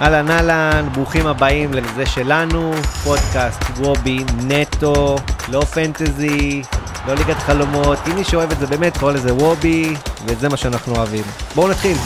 [0.00, 2.72] אהלן אהלן, ברוכים הבאים לזה שלנו,
[3.04, 5.16] פודקאסט וובי נטו,
[5.52, 6.62] לא פנטזי,
[7.06, 9.94] לא ליגת חלומות, אם מי שאוהב את זה באמת קורא לזה וובי,
[10.26, 11.24] וזה מה שאנחנו אוהבים.
[11.54, 11.96] בואו נתחיל.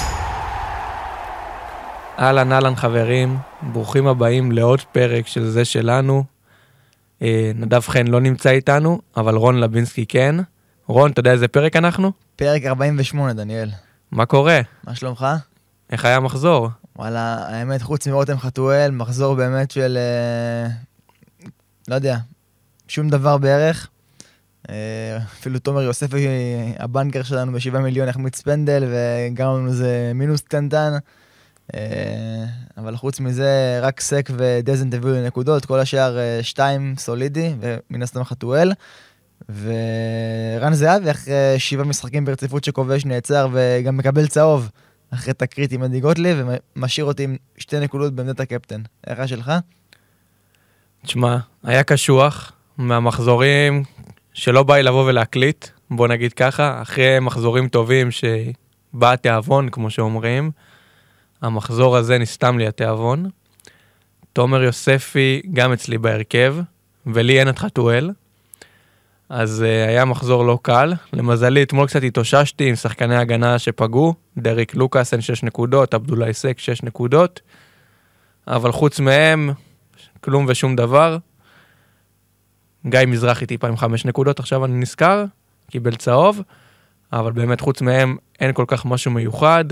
[2.19, 6.25] אהלן אהלן חברים, ברוכים הבאים לעוד פרק של זה שלנו.
[7.23, 10.35] אה, נדב חן לא נמצא איתנו, אבל רון לבינסקי כן.
[10.87, 12.13] רון, אתה יודע איזה פרק אנחנו?
[12.37, 13.71] פרק 48, דניאל.
[14.13, 14.61] מה קורה?
[14.87, 15.27] מה שלומך?
[15.91, 16.69] איך היה המחזור?
[16.99, 19.99] וואלה, האמת, חוץ מרותם חתואל, מחזור באמת של...
[19.99, 20.71] אה,
[21.89, 22.17] לא יודע,
[22.89, 23.89] שום דבר בערך.
[24.71, 26.27] אה, אפילו תומר יוספי,
[26.79, 30.93] הבנקר שלנו ב-7 מיליון, החמיץ פנדל, וגרם לנו איזה מינוס קטנטן.
[31.75, 32.45] אה,
[32.77, 38.03] אבל חוץ מזה, רק סק ודזנט הביאו לי נקודות, כל השאר אה, שתיים סולידי, ומן
[38.03, 38.73] הסתם חתואל.
[39.63, 44.71] ורן זהבי, אחרי שבעה משחקים ברציפות שכובש, נעצר וגם מקבל צהוב.
[45.11, 48.83] אחרי תקרית עם עדי גוטליב, ומשאיר אותי עם שתי נקודות בעמדת הקפטן.
[49.07, 49.53] איך שלך?
[51.03, 53.85] תשמע, היה קשוח מהמחזורים
[54.33, 60.51] שלא בא לי לבוא ולהקליט, בוא נגיד ככה, אחרי מחזורים טובים שבא התיאבון, כמו שאומרים,
[61.43, 63.31] המחזור הזה נסתם לי התיאבון.
[64.33, 66.57] תומר יוספי גם אצלי בהרכב,
[67.07, 68.11] ולי אין את חתואל.
[69.29, 70.93] אז uh, היה מחזור לא קל.
[71.13, 76.83] למזלי, אתמול קצת התאוששתי עם שחקני הגנה שפגעו, דריק לוקאסן 6 נקודות, עבדולאי סק 6
[76.83, 77.41] נקודות,
[78.47, 79.51] אבל חוץ מהם,
[80.21, 81.19] כלום ושום דבר.
[82.87, 85.25] גיא מזרחי טיפה עם 5 נקודות, עכשיו אני נזכר,
[85.71, 86.43] קיבל צהוב,
[87.13, 89.65] אבל באמת חוץ מהם אין כל כך משהו מיוחד.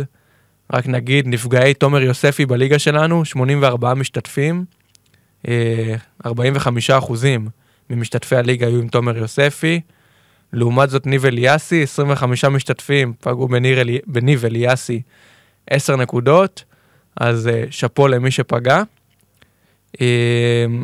[0.73, 4.65] רק נגיד, נפגעי תומר יוספי בליגה שלנו, 84 משתתפים,
[6.27, 7.49] 45 אה, אחוזים.
[7.91, 9.81] ממשתתפי הליגה היו עם תומר יוספי.
[10.53, 13.79] לעומת זאת ניב אליאסי, 25 משתתפים, פגעו בניר.
[14.07, 15.03] בניב אליאסי
[15.71, 16.65] 10 נקודות,
[17.17, 18.83] אז uh, שאפו למי שפגע.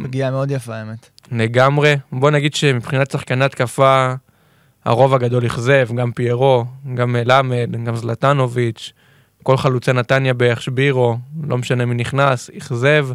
[0.03, 1.11] פגיעה מאוד יפה האמת.
[1.33, 1.97] לגמרי.
[2.13, 4.15] בוא נגיד שמבחינת שחקני התקפה,
[4.85, 8.93] הרוב הגדול אכזב, גם פיירו, גם מלמד, גם זלטנוביץ',
[9.43, 13.09] כל חלוצי נתניה בערך שבירו, לא משנה מי נכנס, אכזב.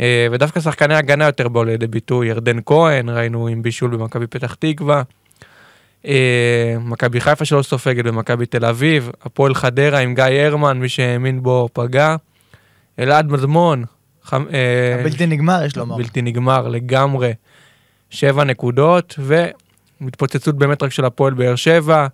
[0.00, 4.54] אה, ודווקא שחקני הגנה יותר באו לידי ביטוי, ירדן כהן, ראינו עם בישול במכבי פתח
[4.54, 5.02] תקווה,
[6.06, 11.42] אה, מכבי חיפה שלא סופגת במכבי תל אביב, הפועל חדרה עם גיא הרמן, מי שהאמין
[11.42, 12.16] בו פגע,
[12.98, 13.84] אלעד מדמון.
[14.32, 14.38] אה,
[15.04, 15.96] בלתי נגמר יש לומר.
[15.96, 17.32] בלתי נגמר לגמרי.
[18.10, 22.06] שבע נקודות, והתפוצצות באמת רק של הפועל באר שבע.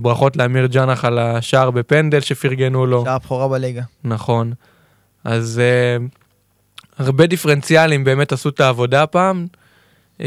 [0.00, 3.04] ברכות לאמיר ג'אנח על השער בפנדל שפרגנו לו.
[3.04, 3.82] שער בכורה בליגה.
[4.04, 4.52] נכון.
[5.24, 5.62] אז
[7.00, 9.46] הרבה דיפרנציאלים באמת עשו את העבודה הפעם.
[10.20, 10.26] אמ,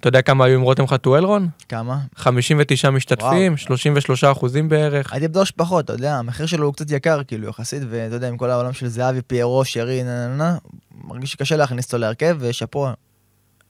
[0.00, 1.48] אתה יודע כמה היו עם רותם חתואל רון?
[1.68, 1.98] כמה?
[2.16, 3.56] 59 משתתפים, וואו.
[3.56, 5.12] 33 אחוזים בערך.
[5.12, 8.36] הייתי בטוח שפחות, אתה יודע, המחיר שלו הוא קצת יקר כאילו יחסית, ואתה יודע, עם
[8.36, 10.56] כל העולם של זהבי, פיירו, שרי, נה נה נה,
[11.04, 12.88] מרגיש שקשה להכניס אותו להרכב, ושאפו.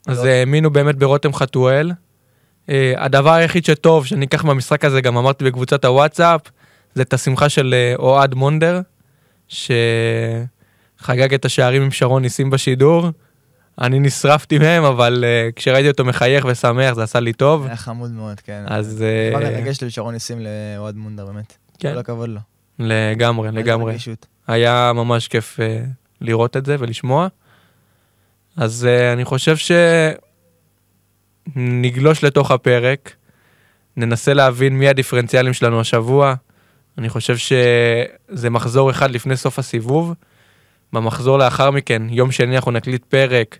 [0.07, 0.29] אז לא.
[0.29, 1.93] האמינו באמת ברותם חתואל.
[2.67, 6.41] Uh, הדבר היחיד שטוב שאני אקח מהמשחק הזה, גם אמרתי בקבוצת הוואטסאפ,
[6.95, 8.81] זה את השמחה של uh, אוהד מונדר,
[9.49, 9.71] ש...
[11.05, 13.09] חגג את השערים עם שרון ניסים בשידור.
[13.81, 17.67] אני נשרפתי מהם, אבל uh, כשראיתי אותו מחייך ושמח, זה עשה לי טוב.
[17.67, 18.65] היה חמוד מאוד, כן.
[18.67, 19.05] אז...
[19.31, 21.57] כבר uh, לי שרון ניסים לאוהד מונדר, באמת.
[21.79, 21.93] כן.
[21.93, 22.41] כל הכבוד לו.
[22.79, 23.97] לגמרי, לגמרי.
[24.47, 25.63] היה ממש כיף uh,
[26.21, 27.29] לראות את זה ולשמוע.
[28.57, 29.57] אז uh, אני חושב
[31.57, 33.15] שנגלוש לתוך הפרק,
[33.97, 36.35] ננסה להבין מי הדיפרנציאלים שלנו השבוע.
[36.99, 40.15] אני חושב שזה מחזור אחד לפני סוף הסיבוב.
[40.95, 43.59] במחזור לאחר מכן, יום שני אנחנו נקליט פרק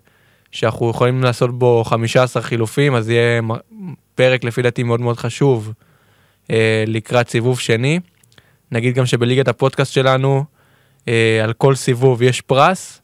[0.51, 3.41] שאנחנו יכולים לעשות בו 15 חילופים, אז יהיה
[4.15, 5.73] פרק לפי דעתי מאוד מאוד חשוב
[6.51, 7.99] אה, לקראת סיבוב שני.
[8.71, 10.43] נגיד גם שבליגת הפודקאסט שלנו,
[11.07, 13.01] אה, על כל סיבוב יש פרס,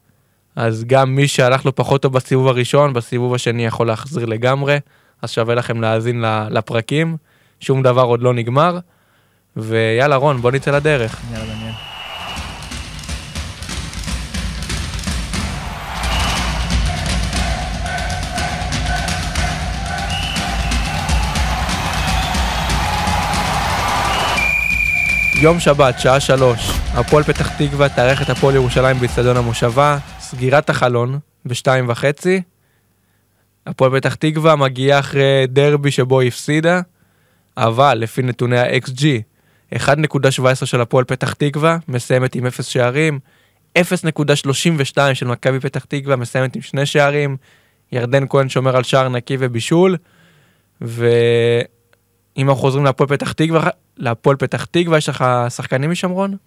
[0.56, 4.78] אז גם מי שהלך לו פחות טוב בסיבוב הראשון, בסיבוב השני יכול להחזיר לגמרי,
[5.22, 7.18] אז שווה לכם להאזין לפרקים,
[7.60, 8.80] שום דבר עוד לא נגמר,
[9.58, 11.22] ויאללה רון, בוא נצא לדרך.
[11.32, 11.91] יאללה דניאל.
[25.42, 31.20] יום שבת, שעה שלוש, הפועל פתח תקווה תארח את הפועל ירושלים באצטדיון המושבה, סגירת החלון
[31.46, 32.42] בשתיים וחצי.
[33.68, 36.82] הפועל פתח תקווה מגיעה אחרי דרבי שבו היא הפסידה,
[37.58, 39.04] אבל לפי נתוני ה-XG,
[39.76, 43.20] 1.17 של הפועל פתח תקווה, מסיימת עם 0 שערים,
[43.78, 43.84] 0.32
[45.14, 47.38] של מכבי פתח תקווה, מסיימת עם שני שערים,
[47.92, 49.98] ירדן כהן שומר על שער נקי ובישול,
[50.82, 51.10] ו...
[52.38, 53.70] אם אנחנו חוזרים להפועל פתח תקווה,
[54.02, 56.38] להפועל פתח תקווה, יש לך שחקנים משמרון?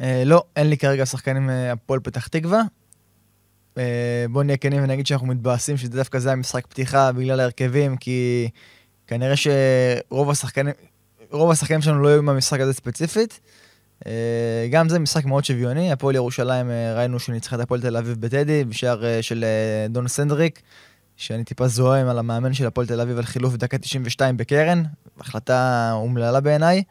[0.00, 2.62] אה, לא, אין לי כרגע שחקנים מהפועל פתח תקווה.
[3.78, 8.48] אה, בואו נהיה כנים ונגיד שאנחנו מתבאסים שזה דווקא זה המשחק פתיחה בגלל ההרכבים, כי
[9.06, 10.74] כנראה שרוב השחקנים,
[11.30, 13.40] רוב השחקנים שלנו לא היו מהמשחק הזה ספציפית.
[14.06, 18.20] אה, גם זה משחק מאוד שוויוני, הפועל ירושלים אה, ראינו שניצחה את הפועל תל אביב
[18.20, 20.62] בטדי, בשער אה, של אה, דון סנדריק,
[21.16, 24.82] שאני טיפה זועם על המאמן של הפועל תל אביב על חילוף דקה 92 בקרן,
[25.20, 26.82] החלטה אומללה בעיניי,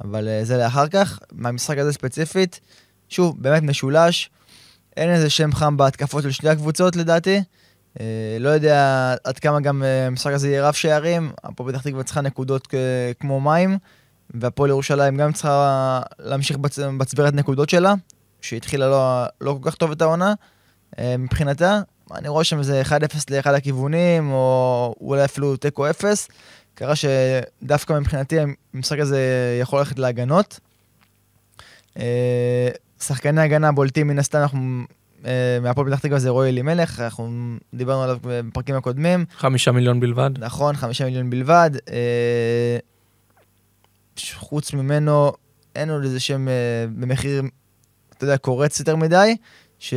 [0.00, 1.18] אבל אה, זה לאחר כך.
[1.32, 2.60] מהמשחק הזה ספציפית,
[3.08, 4.30] שוב, באמת משולש,
[4.96, 7.42] אין איזה שם חם בהתקפות של שתי הקבוצות לדעתי.
[8.00, 12.02] אה, לא יודע עד כמה גם אה, המשחק הזה יהיה רב שערים, הפועל פתח תקווה
[12.02, 12.68] צריכה נקודות
[13.20, 13.78] כמו מים,
[14.30, 16.78] והפועל ירושלים גם צריכה להמשיך בצ...
[16.78, 17.94] בצבירת נקודות שלה,
[18.40, 20.34] שהתחילה לא, לא כל כך טוב את העונה.
[21.18, 21.80] מבחינתה,
[22.14, 22.90] אני רואה שם איזה 1-0
[23.30, 26.28] לאחד הכיוונים, או אולי אפילו תיקו 0.
[26.74, 28.36] קרה שדווקא מבחינתי
[28.74, 29.20] המשחק הזה
[29.60, 30.60] יכול ללכת להגנות.
[31.98, 32.68] אה,
[33.02, 34.82] שחקני הגנה בולטים מן הסתם, אנחנו
[35.24, 39.24] אה, מהפועל פתח תקווה זה רועי אלימלך, אנחנו דיברנו עליו בפרקים הקודמים.
[39.36, 40.30] חמישה מיליון בלבד.
[40.38, 41.70] נכון, חמישה מיליון בלבד.
[41.90, 42.78] אה,
[44.34, 45.32] חוץ ממנו,
[45.74, 46.46] אין עוד איזה שם
[47.00, 47.42] במחיר,
[48.16, 49.36] אתה יודע, קורץ יותר מדי,
[49.78, 49.94] ש...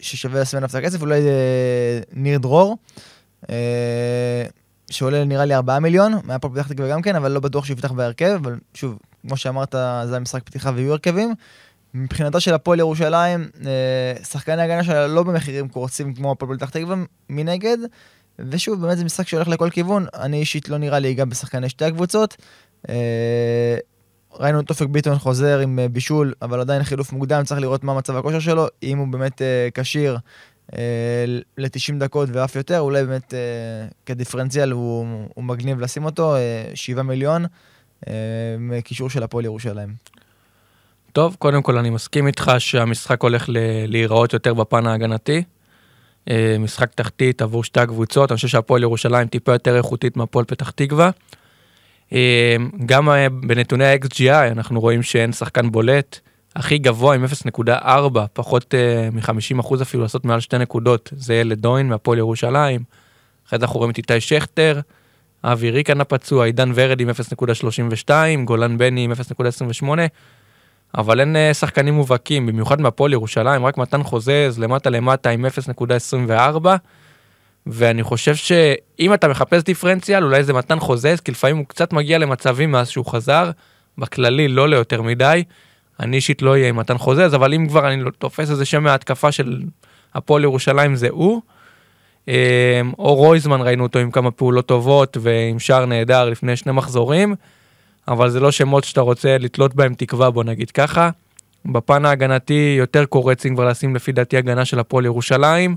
[0.00, 2.76] ששווה לשים עליו את הכסף, אולי אה, ניר דרור,
[3.50, 4.44] אה,
[4.90, 7.92] שעולה נראה לי 4 מיליון, מהפועל פתח תקווה גם כן, אבל לא בטוח שהוא יפתח
[7.92, 11.34] בהרכב, אבל שוב, כמו שאמרת, זה המשחק פתיחה ויהיו הרכבים.
[11.94, 16.96] מבחינתה של הפועל ירושלים, אה, שחקני הגנה שלה לא במחירים קורצים כמו הפועל פתח תקווה
[17.28, 17.78] מנגד,
[18.38, 20.06] ושוב, באמת זה משחק שהולך לכל כיוון.
[20.14, 22.36] אני אישית לא נראה לי גם בשחקני שתי הקבוצות.
[22.88, 23.76] אה,
[24.34, 27.94] ראינו את אופק ביטון חוזר עם אה, בישול, אבל עדיין חילוף מוקדם, צריך לראות מה
[27.94, 30.18] מצב הכושר שלו, אם הוא באמת אה, כשיר
[31.58, 33.34] ל-90 דקות ואף יותר, אולי באמת
[34.06, 36.34] כדיפרנציאל הוא, הוא מגניב לשים אותו,
[36.74, 37.44] 7 מיליון,
[38.58, 39.94] מקישור של הפועל ירושלים.
[41.12, 43.44] טוב, קודם כל אני מסכים איתך שהמשחק הולך
[43.86, 45.42] להיראות יותר בפן ההגנתי.
[46.30, 50.70] אה, משחק תחתית עבור שתי הקבוצות, אני חושב שהפועל ירושלים טיפה יותר איכותית מהפועל פתח
[50.70, 51.10] תקווה.
[52.12, 52.56] אה,
[52.86, 56.18] גם אה, בנתוני ה-XGI אנחנו רואים שאין שחקן בולט.
[56.56, 57.70] הכי גבוה עם 0.4,
[58.32, 58.74] פחות
[59.12, 62.82] מ-50% אפילו לעשות מעל שתי נקודות, זה ילד דוין מהפועל ירושלים.
[63.46, 64.80] אחרי זה אנחנו רואים את איתי שכטר,
[65.44, 68.10] אבי ריקן הפצוע, עידן ורד עם 0.32,
[68.44, 69.12] גולן בני עם
[69.82, 69.86] 0.28.
[70.98, 76.66] אבל אין אה, שחקנים מובהקים, במיוחד מהפועל ירושלים, רק מתן חוזז למטה למטה עם 0.24,
[77.66, 82.18] ואני חושב שאם אתה מחפש דיפרנציאל, אולי זה מתן חוזז, כי לפעמים הוא קצת מגיע
[82.18, 83.50] למצבים מאז שהוא חזר,
[83.98, 85.44] בכללי לא ליותר מדי.
[86.00, 89.32] אני אישית לא אהיה עם מתן חוזז, אבל אם כבר אני תופס איזה שם מההתקפה
[89.32, 89.62] של
[90.14, 91.42] הפועל ירושלים זה הוא.
[92.28, 97.34] אה, או רויזמן ראינו אותו עם כמה פעולות טובות ועם שער נהדר לפני שני מחזורים.
[98.08, 101.10] אבל זה לא שמות שאתה רוצה לתלות בהם תקווה, בוא נגיד ככה.
[101.64, 105.76] בפן ההגנתי יותר קורצים כבר לשים לפי דעתי הגנה של הפועל ירושלים.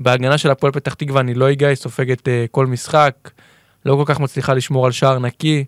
[0.00, 3.30] בהגנה של הפועל פתח תקווה אני לא אגע, היא סופגת uh, כל משחק,
[3.86, 5.64] לא כל כך מצליחה לשמור על שער נקי,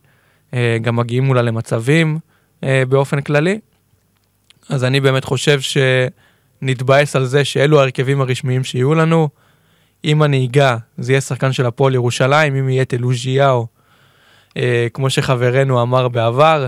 [0.51, 2.19] uh, גם מגיעים מולה למצבים
[2.61, 3.59] uh, באופן כללי.
[4.69, 9.29] אז אני באמת חושב שנתבאס על זה שאלו ההרכבים הרשמיים שיהיו לנו.
[10.05, 13.67] אם אני אגע, זה יהיה שחקן של הפועל ירושלים, אם יהיה תלוז'יהו
[14.57, 16.67] אה, כמו שחברנו אמר בעבר,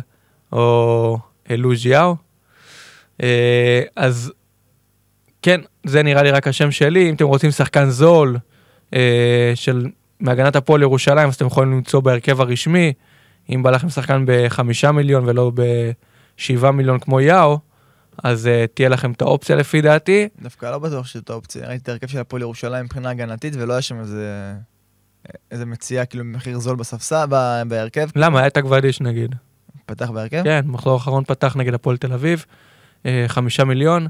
[0.52, 1.18] או
[1.50, 2.16] אלוז'יאו.
[3.22, 4.32] אה, אז
[5.42, 7.10] כן, זה נראה לי רק השם שלי.
[7.10, 8.38] אם אתם רוצים שחקן זול
[8.94, 9.86] אה, של
[10.20, 12.92] מהגנת הפועל ירושלים, אז אתם יכולים למצוא בהרכב הרשמי.
[13.50, 17.58] אם בא לכם שחקן בחמישה מיליון ולא בשבעה מיליון כמו יאו,
[18.22, 20.28] אז uh, תהיה לכם את האופציה לפי דעתי.
[20.42, 21.68] דווקא לא בטוח שזאת האופציה.
[21.68, 24.54] ראיתי את ההרכב של הפועל ירושלים מבחינה הגנתית, ולא היה שם איזה
[25.50, 27.26] איזה מציאה, כאילו מחיר זול בספסל,
[27.68, 28.08] בהרכב.
[28.16, 28.38] למה?
[28.38, 29.34] היה את הגוודיש נגיד.
[29.86, 30.42] פתח בהרכב?
[30.44, 32.44] כן, מחזור האחרון פתח נגד הפועל תל אביב,
[33.06, 34.06] אה, חמישה מיליון.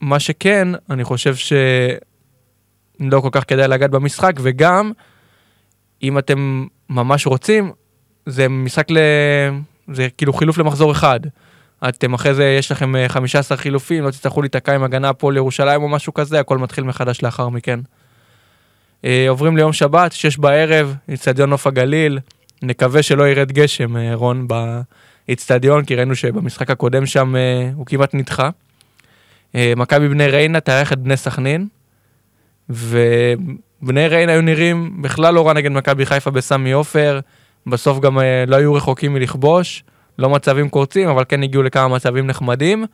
[0.00, 4.92] מה שכן, אני חושב שלא כל כך כדאי לגעת במשחק, וגם,
[6.02, 7.72] אם אתם ממש רוצים,
[8.26, 8.98] זה משחק ל...
[9.92, 11.20] זה כאילו חילוף למחזור אחד.
[11.88, 15.82] אתם אחרי זה, יש לכם 15 אה, חילופים, לא תצטרכו להיתקע עם הגנה פה לירושלים
[15.82, 17.80] או משהו כזה, הכל מתחיל מחדש לאחר מכן.
[19.04, 22.18] אה, עוברים ליום שבת, שש בערב, אצטדיון נוף הגליל.
[22.62, 24.46] נקווה שלא ירד גשם, אה, רון,
[25.28, 27.34] באצטדיון, כי ראינו שבמשחק הקודם שם
[27.74, 28.50] הוא כמעט נדחה.
[29.76, 31.66] מכבי בני ריינה תארח את בני סכנין,
[32.68, 37.20] ובני ריינה היו נראים בכלל לא רע נגד מכבי חיפה בסמי עופר,
[37.66, 39.84] בסוף גם לא היו רחוקים מלכבוש,
[40.18, 42.84] לא מצבים קורצים, אבל כן הגיעו לכמה מצבים נחמדים.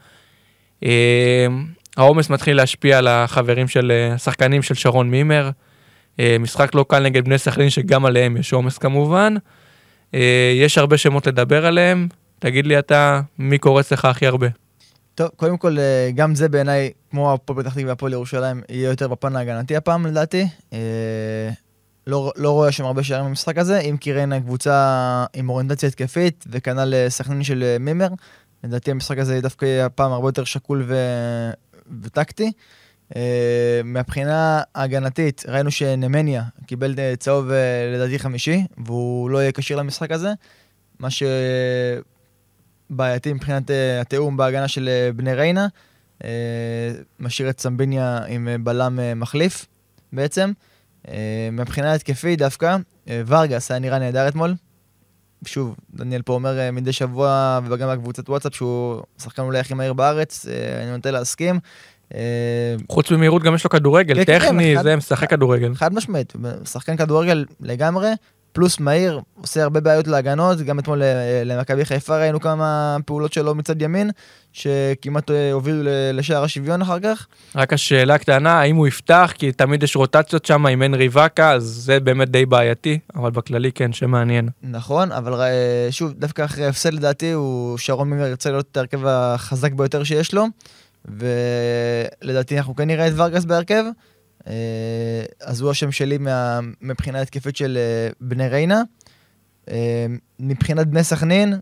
[1.96, 5.50] העומס מתחיל להשפיע על החברים של, השחקנים של שרון מימר.
[6.20, 9.34] אה, משחק לא קל נגד בני סכנין, שגם עליהם יש עומס כמובן.
[10.14, 14.61] אה, יש הרבה שמות לדבר עליהם, תגיד לי אתה, מי קורץ לך הכי הרבה?
[15.14, 19.08] טוב, קודם כל, אה, גם זה בעיניי, כמו הפועל פתח תקווה והפועל ירושלים, יהיה יותר
[19.08, 20.48] בפן ההגנתי הפעם, לדעתי.
[20.72, 21.50] אה,
[22.06, 26.44] לא, לא רואה שם הרבה שערים במשחק הזה, אם כי ריינה קבוצה עם אוריינטציה התקפית,
[26.50, 28.08] וכנ"ל אה, סכנין של מימר.
[28.64, 30.96] לדעתי המשחק הזה דווקא יהיה הפעם הרבה יותר שקול ו...
[32.02, 32.52] וטקטי.
[33.84, 37.50] מהבחינה ההגנתית, ראינו שנמניה קיבל צהוב
[37.94, 40.32] לדעתי חמישי, והוא לא יהיה כשיר למשחק הזה,
[40.98, 41.08] מה
[42.92, 45.66] שבעייתי מבחינת uh, התיאום בהגנה של uh, בני ריינה.
[46.18, 46.24] Uh,
[47.20, 49.66] משאיר את סמביניה עם בלם מחליף
[50.12, 50.52] בעצם.
[51.52, 52.76] מבחינה התקפית דווקא,
[53.08, 54.54] ורגס היה נראה נהדר אתמול.
[55.44, 60.46] שוב, דניאל פה אומר מדי שבוע, וגם בקבוצת וואטסאפ, שהוא שחקן אולי הכי מהיר בארץ,
[60.82, 61.60] אני נוטה להסכים.
[62.14, 62.20] אה,
[62.88, 65.74] חוץ ממהירות גם יש לו כדורגל, כן, כן טכני, זה משחק כדורגל.
[65.74, 66.32] חד משמעית,
[66.64, 68.10] שחקן כדורגל לגמרי,
[68.52, 73.54] פלוס מהיר, עושה הרבה בעיות להגנות, גם אתמול אה, למכבי חיפה ראינו כמה פעולות שלו
[73.54, 74.10] מצד ימין,
[74.52, 77.26] שכמעט אה, הובילו לשער השוויון אחר כך.
[77.56, 81.62] רק השאלה הקטנה, האם הוא יפתח, כי תמיד יש רוטציות שם, אם אין ריבקה, אז
[81.62, 84.48] זה באמת די בעייתי, אבל בכללי כן, שמעניין.
[84.62, 85.40] נכון, אבל
[85.90, 90.34] שוב, דווקא אחרי הפסד לדעתי, הוא שרון מימר ירצה לראות את ההרכב החזק ביותר שיש
[90.34, 90.46] לו.
[92.24, 93.84] ולדעתי אנחנו כן נראה את ורגס בהרכב.
[94.48, 98.82] אה, אז הוא השם שלי מה, מבחינה התקפית של אה, בני ריינה.
[99.70, 100.06] אה,
[100.40, 101.54] מבחינת בני סכנין,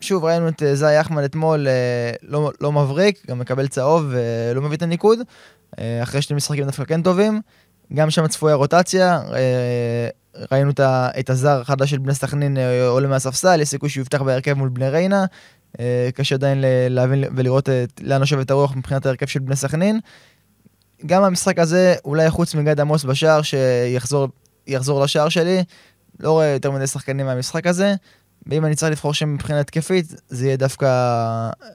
[0.00, 1.66] שוב ראינו את זי אחמד אתמול
[2.22, 5.18] לא, לא מבריק, גם מקבל צהוב ולא מביא את הניקוד,
[6.02, 7.40] אחרי שני משחקים דווקא כן טובים.
[7.94, 9.20] גם שם צפויה רוטציה,
[10.50, 10.70] ראינו
[11.18, 12.56] את הזר החדש של בני סכנין
[12.86, 15.24] עולה מהספסל, יש סיכוי שהוא יפתח בהרכב מול בני ריינה.
[16.14, 17.68] קשה עדיין להבין ולראות
[18.00, 20.00] לאן יושבת הרוח מבחינת ההרכב של בני סכנין.
[21.06, 25.64] גם המשחק הזה, אולי חוץ מגד עמוס בשער, שיחזור לשער שלי,
[26.20, 27.94] לא רואה יותר מדי שחקנים מהמשחק הזה.
[28.46, 30.88] ואם אני צריך לבחור שם מבחינה התקפית, זה יהיה דווקא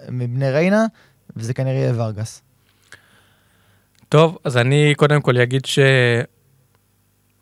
[0.09, 0.85] מבני ריינה,
[1.35, 2.41] וזה כנראה יהיה ורגס.
[4.09, 5.61] טוב, אז אני קודם כל אגיד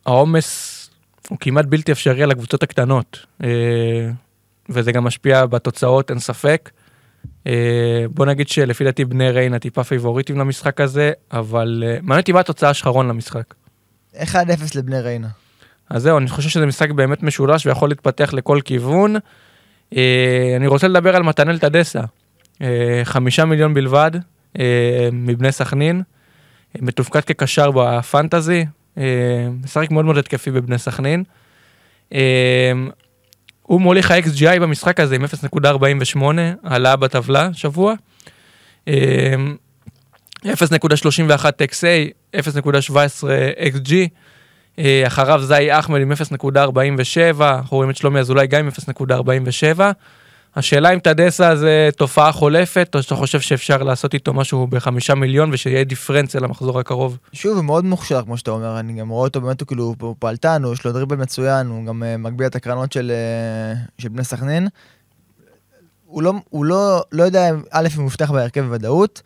[0.03, 0.75] שהעומס
[1.29, 3.25] הוא כמעט בלתי אפשרי על הקבוצות הקטנות.
[3.43, 4.09] אה,
[4.69, 6.69] וזה גם משפיע בתוצאות, אין ספק.
[7.47, 12.31] אה, בוא נגיד שלפי דעתי בני ריינה טיפה פייבוריטים למשחק הזה, אבל אה, מעניין אותי
[12.31, 13.53] מה התוצאה האחרון למשחק.
[14.15, 14.25] 1-0
[14.75, 15.27] לבני ריינה.
[15.89, 19.15] אז זהו, אני חושב שזה משחק באמת משולש ויכול להתפתח לכל כיוון.
[19.97, 22.01] אה, אני רוצה לדבר על מתנאל טדסה.
[23.03, 24.11] חמישה מיליון בלבד
[25.11, 26.01] מבני סכנין,
[26.81, 28.65] מתופקד כקשר בפנטזי,
[29.63, 31.23] משחק מאוד מאוד התקפי בבני סכנין.
[33.69, 36.23] הוא מוליך ה-XGI במשחק הזה עם 0.48,
[36.63, 37.93] עלה בטבלה שבוע.
[38.87, 38.91] 0.31
[40.43, 42.39] XA, 0.17
[43.75, 43.93] XG,
[45.07, 46.15] אחריו זי אחמד עם 0.47,
[47.41, 48.69] אנחנו רואים את שלומי אזולאי גם עם
[49.01, 49.79] 0.47.
[50.55, 55.53] השאלה אם טדסה זה תופעה חולפת, או שאתה חושב שאפשר לעשות איתו משהו בחמישה מיליון
[55.53, 57.17] ושיהיה דיפרנציה למחזור הקרוב?
[57.33, 60.15] שוב, הוא מאוד מוכשר, כמו שאתה אומר, אני גם רואה אותו באמת, הוא כאילו הוא
[60.19, 63.11] פעלתן, יש לו דריבל מצוין, הוא גם uh, מגביה את הקרנות של,
[63.75, 64.67] uh, של בני סכנין.
[66.05, 69.21] הוא לא, הוא לא, לא יודע, א', אם הוא מובטח בהרכב בוודאות,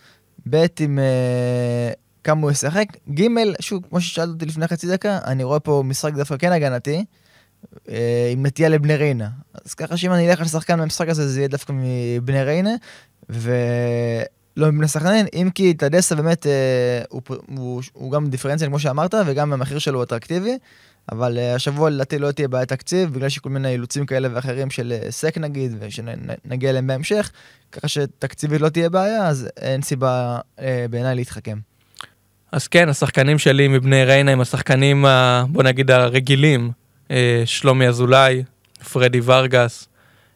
[0.49, 0.99] ב', אם...
[0.99, 3.27] uh, כמה הוא ישחק, ג',
[3.59, 7.05] שוב, כמו ששאלת אותי לפני חצי דקה, אני רואה פה משחק דווקא כן הגנתי,
[8.31, 9.29] עם נטייה לבני ריינה.
[9.65, 12.75] אז ככה שאם אני אלך על שחקן במשחק הזה, זה יהיה דווקא מבני ריינה,
[13.29, 17.21] ולא מבני סכנין, אם כי טדסה באמת, אה, הוא,
[17.57, 20.57] הוא, הוא גם דיפרנציאל כמו שאמרת, וגם המחיר שלו הוא אטרקטיבי.
[21.11, 24.93] אבל uh, השבוע לדעתי לא תהיה בעיית תקציב, בגלל שכל מיני אילוצים כאלה ואחרים של
[25.09, 27.31] סק נגיד, ושנגיע אליהם בהמשך,
[27.71, 30.39] ככה שתקציבית לא תהיה בעיה, אז אין סיבה
[30.89, 31.57] בעיניי להתחכם.
[32.51, 35.05] אז כן, השחקנים שלי מבני ריינה הם השחקנים,
[35.49, 36.82] בוא נגיד, הרגילים, אה,
[37.45, 38.43] שלומי אזולאי,
[38.91, 39.87] פרדי ורגס,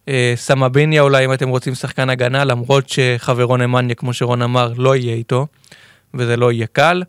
[0.07, 4.95] אה, סמביניה אולי אם אתם רוצים שחקן הגנה, למרות שחברו נמניה, כמו שרון אמר, לא
[4.95, 5.47] יהיה איתו,
[6.13, 7.03] וזה לא יהיה קל.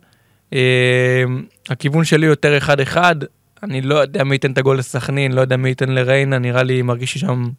[0.53, 1.23] אה,
[1.69, 3.15] הכיוון שלי יותר אחד-אחד,
[3.63, 6.81] אני לא יודע מי ייתן את הגול לסכנין, לא יודע מי ייתן לריינה, נראה לי
[6.81, 7.49] מרגיש שם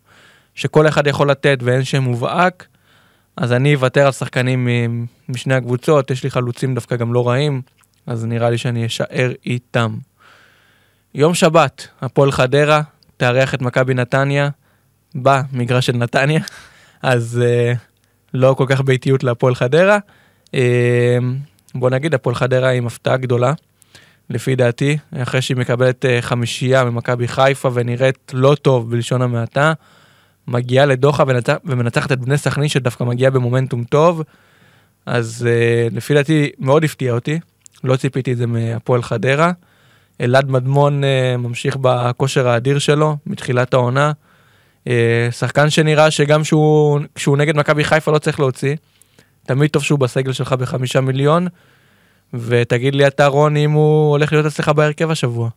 [0.55, 2.67] שכל אחד יכול לתת ואין שם מובהק.
[3.37, 4.69] אז אני אוותר על שחקנים
[5.29, 7.63] משני הקבוצות, יש לי חלוצים דווקא גם לא רעים,
[8.07, 9.97] אז נראה לי שאני אשאר איתם.
[11.15, 12.83] יום שבת, הפועל חדרה,
[13.17, 14.49] תארח את מכבי נתניה
[15.15, 16.41] במגרש של נתניה,
[17.03, 17.79] אז uh,
[18.35, 19.99] לא כל כך ביתיות להפועל חדרה.
[20.47, 20.51] Uh,
[21.75, 23.53] בוא נגיד, הפועל חדרה עם הפתעה גדולה,
[24.31, 29.73] לפי דעתי, אחרי שהיא מקבלת uh, חמישייה ממכבי חיפה ונראית לא טוב בלשון המעטה,
[30.49, 34.23] מגיעה לדוחה ונצח, ומנצחת את בני סכנין שדווקא מגיעה במומנטום טוב,
[35.07, 37.41] אז uh, לפי דעתי מאוד הפתיע אותי,
[37.85, 39.53] לא ציפיתי את זה מהפועל חדרה.
[40.21, 44.13] אלעד מדמון uh, ממשיך בכושר האדיר שלו מתחילת העונה.
[44.89, 48.77] אה, שחקן שנראה שגם שהוא, כשהוא נגד מכבי חיפה לא צריך להוציא.
[49.43, 51.47] תמיד טוב שהוא בסגל שלך בחמישה מיליון.
[52.35, 55.51] ותגיד לי אתה רון אם הוא הולך להיות אצלך בהרכב השבוע.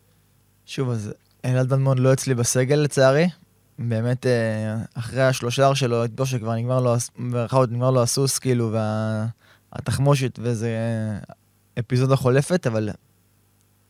[0.66, 1.12] שוב, אז
[1.44, 3.28] אלעד מדמון לא אצלי בסגל לצערי.
[3.78, 8.72] באמת, אה, אחרי השלושה שלו, את שכבר נגמר לו, ברכאות נגמר לו הסוס, כאילו,
[9.72, 10.70] והתחמושת, וזה
[11.78, 12.90] אפיזודה חולפת, אבל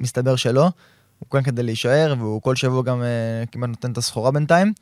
[0.00, 0.70] מסתבר שלא.
[1.18, 4.72] הוא כאן כדי להישאר, והוא כל שבוע גם uh, כמעט נותן את הסחורה בינתיים.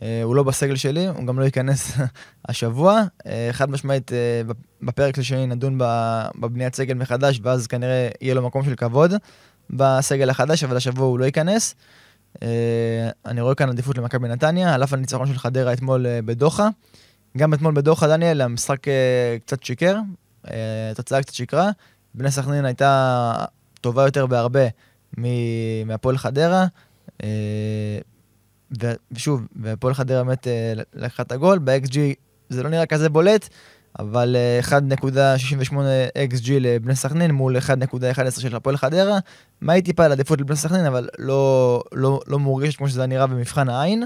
[0.00, 1.92] Uh, הוא לא בסגל שלי, הוא גם לא ייכנס
[2.48, 3.02] השבוע.
[3.22, 5.78] Uh, חד משמעית, uh, בפרק השני נדון
[6.40, 9.12] בבניית סגל מחדש, ואז כנראה יהיה לו מקום של כבוד
[9.70, 11.74] בסגל החדש, אבל השבוע הוא לא ייכנס.
[12.34, 12.38] Uh,
[13.26, 16.68] אני רואה כאן עדיפות למכבי נתניה, על אף הניצחון של חדרה אתמול uh, בדוחה.
[17.36, 18.90] גם אתמול בדוחה, דניאל, המשחק uh,
[19.46, 19.98] קצת שיקר,
[20.90, 21.70] התוצאה קצת שיקרה.
[22.14, 23.44] בני סכנין הייתה
[23.82, 24.66] טובה יותר בהרבה
[25.86, 26.66] מהפועל חדרה.
[27.22, 27.98] אה,
[29.12, 31.98] ושוב, והפועל חדרה באמת אה, לקחה את הגול, ב-XG
[32.48, 33.48] זה לא נראה כזה בולט,
[33.98, 34.36] אבל
[34.68, 39.18] 1.68 אה, XG לבני סכנין מול 1.11 של הפועל חדרה.
[39.60, 43.26] מה היא טיפה על עדיפות לבני סכנין, אבל לא, לא, לא מורגשת כמו שזה נראה
[43.26, 44.04] במבחן העין.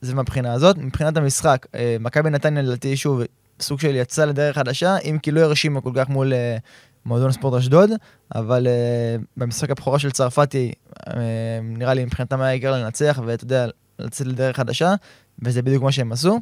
[0.00, 0.78] זה מהבחינה הזאת.
[0.78, 1.66] מבחינת המשחק,
[2.00, 3.20] מכבי נתניה לדעתי שוב
[3.60, 6.32] סוג של יצא לדרך חדשה, אם כי לא הרשימה כל כך מול
[7.06, 7.90] מועדון ספורט אשדוד,
[8.34, 11.12] אבל uh, במשחק הבכורה של צרפתי, uh,
[11.62, 13.66] נראה לי מבחינתם היה עיקר לנצח, ואתה יודע,
[13.98, 14.94] לצאת לדרך חדשה,
[15.42, 16.40] וזה בדיוק מה שהם עשו.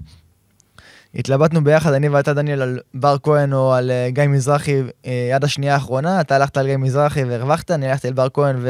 [1.15, 5.45] התלבטנו ביחד, אני ואתה, דניאל, על בר כהן או על uh, גיא מזרחי uh, עד
[5.45, 6.21] השנייה האחרונה.
[6.21, 8.65] אתה הלכת על גיא מזרחי והרווחת, אני הלכתי על בר כהן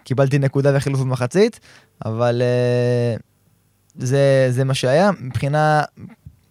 [0.00, 1.60] וקיבלתי נקודה וחילוף במחצית,
[2.04, 2.42] אבל
[3.16, 3.22] uh,
[3.98, 5.10] זה, זה מה שהיה.
[5.20, 5.82] מבחינה,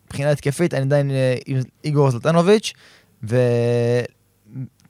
[0.06, 2.74] מבחינה התקפית, אני עדיין uh, עם איגור זלטנוביץ',
[3.30, 3.38] ו...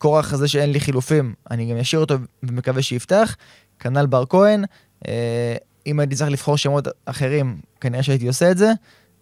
[0.03, 3.35] כורח הזה שאין לי חילופים, אני גם אשאיר אותו ומקווה שיפתח.
[3.79, 4.63] כנ"ל בר כהן,
[5.07, 5.55] אה,
[5.87, 8.71] אם הייתי צריך לבחור שמות אחרים, כנראה שהייתי עושה את זה.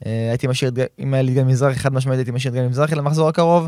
[0.05, 2.95] אה, הייתי משאיר, אם היה לי גם מזרחי, חד משמעית הייתי משאיר את גם מזרחי
[2.95, 3.67] למחזור הקרוב.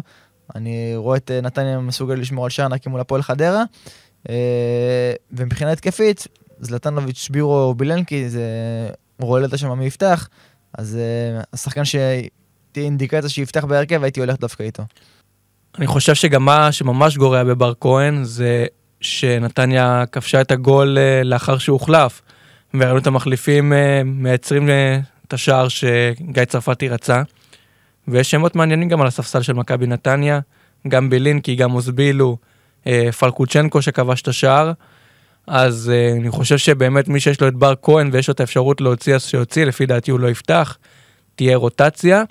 [0.55, 3.63] אני רואה את אה, נתניה מסוגל לשמור על שער נקי מול הפועל חדרה.
[5.31, 6.27] ומבחינה התקפית,
[6.59, 8.43] זלטנוביץ', שבירו, בילנקי, זה
[9.19, 10.29] רולטה שם מי יפתח.
[10.77, 10.97] אז
[11.53, 14.83] השחקן שתהיה אינדיקציה שיפתח בהרכב, הייתי הולך דווקא איתו.
[15.77, 18.65] אני חושב שגם מה שממש גורע בבר כהן זה
[19.01, 22.21] שנתניה כבשה את הגול אה, לאחר שהוחלף.
[22.73, 27.21] וראינו את המחליפים אה, מייצרים אה, את השער שגיא צרפתי רצה.
[28.07, 30.39] ויש שמות מעניינים גם על הספסל של מכבי נתניה,
[30.87, 32.37] גם בלינקי, גם אוזבילו,
[33.19, 34.71] פלקוצ'נקו שכבש את השער.
[35.47, 39.15] אז אני חושב שבאמת מי שיש לו את בר כהן ויש לו את האפשרות להוציא
[39.15, 40.77] אז שיוציא, לפי דעתי הוא לא יפתח,
[41.35, 42.23] תהיה רוטציה.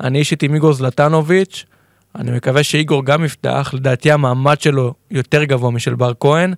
[0.00, 1.64] אני אישית עם איגור זלטנוביץ',
[2.14, 6.54] אני מקווה שאיגור גם יפתח, לדעתי המעמד שלו יותר גבוה משל בר כהן,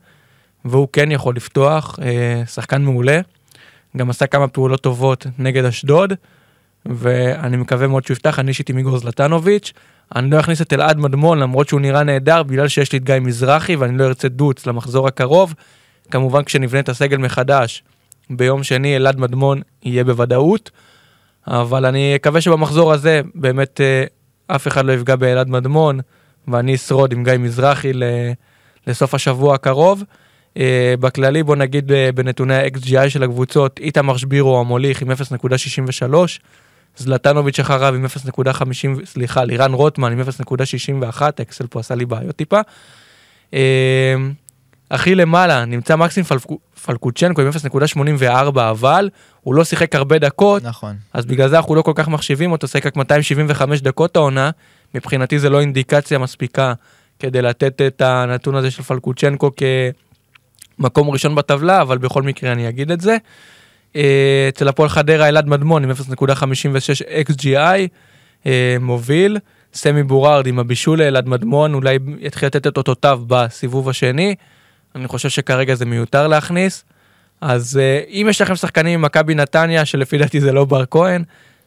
[0.65, 3.21] והוא כן יכול לפתוח, אה, שחקן מעולה.
[3.97, 6.13] גם עשה כמה פעולות טובות נגד אשדוד,
[6.87, 9.73] ואני מקווה מאוד שהוא יפתח, אני אישית עם איגור זלטנוביץ'.
[10.17, 13.15] אני לא אכניס את אלעד מדמון למרות שהוא נראה נהדר, בגלל שיש לי את גיא
[13.21, 15.55] מזרחי ואני לא ארצה דוץ למחזור הקרוב.
[16.11, 17.83] כמובן כשנבנה את הסגל מחדש,
[18.31, 20.71] ביום שני אלעד מדמון יהיה בוודאות.
[21.47, 24.05] אבל אני אקווה שבמחזור הזה באמת אה,
[24.47, 26.01] אף אחד לא יפגע באלעד מדמון,
[26.49, 27.93] ואני אשרוד עם גיא מזרחי
[28.87, 30.03] לסוף השבוע הקרוב.
[30.55, 30.59] Uh,
[31.01, 35.15] בכללי בוא נגיד uh, בנתוני ה-XGI של הקבוצות, איתמר שבירו המוליך עם 0.63,
[36.97, 42.61] זלטנוביץ' אחריו עם 0.50, סליחה, לירן רוטמן עם 0.61, אקסל פה עשה לי בעיות טיפה.
[44.91, 46.43] הכי למעלה נמצא מקסים פלק...
[46.85, 47.49] פלקוצ'נקו עם
[48.23, 50.97] 0.84 אבל הוא לא שיחק הרבה דקות, נכון.
[51.13, 54.51] אז בגלל זה אנחנו לא כל כך מחשיבים אותו, שיחק רק 275 דקות העונה,
[54.95, 56.73] מבחינתי זה לא אינדיקציה מספיקה
[57.19, 59.51] כדי לתת את הנתון הזה של פלקוצ'נקו
[60.79, 63.17] כמקום ראשון בטבלה, אבל בכל מקרה אני אגיד את זה.
[63.97, 67.89] אה, אצל הפועל חדרה אלעד מדמון עם 0.56 XGI
[68.47, 69.39] אה, מוביל.
[69.75, 74.35] סמי בורארד עם הבישול לאלעד מדמון אולי יתחיל לתת את אותותיו בסיבוב השני.
[74.97, 76.85] אני חושב שכרגע זה מיותר להכניס.
[77.41, 81.23] אז uh, אם יש לכם שחקנים ממכבי נתניה, שלפי דעתי זה לא בר כהן,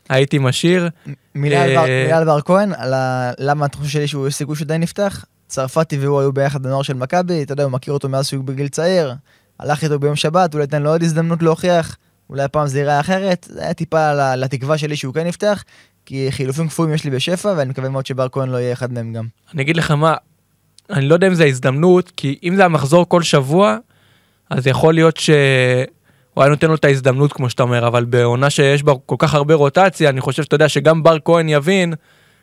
[0.09, 0.89] הייתי משאיר.
[1.35, 2.93] מילה על אה, בר כהן, על
[3.39, 5.25] למה התחושה שלי שהוא סיכוי שעדיין נפתח.
[5.47, 8.67] צרפתי והוא היו ביחד בנוער של מכבי, אתה יודע, הוא מכיר אותו מאז שהוא בגיל
[8.67, 9.13] צעיר,
[9.59, 11.97] הלך איתו ביום שבת, אולי ייתן לו עוד הזדמנות להוכיח,
[12.29, 15.63] אולי הפעם זה ייראה אחרת, זה היה טיפה לתקווה שלי שהוא כן יפתח,
[16.05, 19.13] כי חילופים קפואים יש לי בשפע, ואני מקווה מאוד שבר כהן לא יהיה אחד מהם
[19.13, 19.27] גם.
[19.53, 20.15] אני אגיד לך מה,
[20.89, 23.77] אני לא יודע אם זה ההזדמנות, כי אם זה המחזור כל שבוע,
[24.49, 25.35] אז יכול להיות שהוא
[26.37, 29.53] היה נותן לו את ההזדמנות כמו שאתה אומר, אבל בעונה שיש בה כל כך הרבה
[29.53, 31.93] רוטציה, אני חושב שאתה יודע שגם בר כהן יבין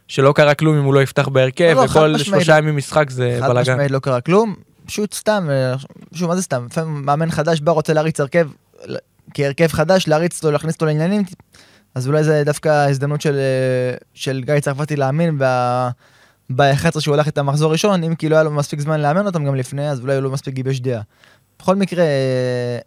[0.08, 3.38] שלא קרה כלום אם הוא לא יפתח בהרכב, לא, לא וכל שלושה ימים משחק זה
[3.40, 3.64] בלאגן.
[3.64, 4.54] חד משמעית לא קרה כלום,
[4.86, 5.48] פשוט סתם,
[6.14, 8.48] שוב, מה זה סתם, לפעמים מאמן חדש בא רוצה להריץ הרכב,
[9.34, 11.22] כהרכב חדש, להריץ אותו, להכניס אותו לעניינים,
[11.94, 15.38] אז אולי זה דווקא ההזדמנות של, אה, של גיא צרפתי להאמין
[16.50, 19.44] ב-11 שהוא הלך את המחזור ראשון, אם כי לא היה לו מספיק זמן לאמן אותם
[19.44, 21.02] גם לפני, אז אולי הוא לא מספיק גיבש דעה.
[21.58, 22.78] בכל מקרה, אה,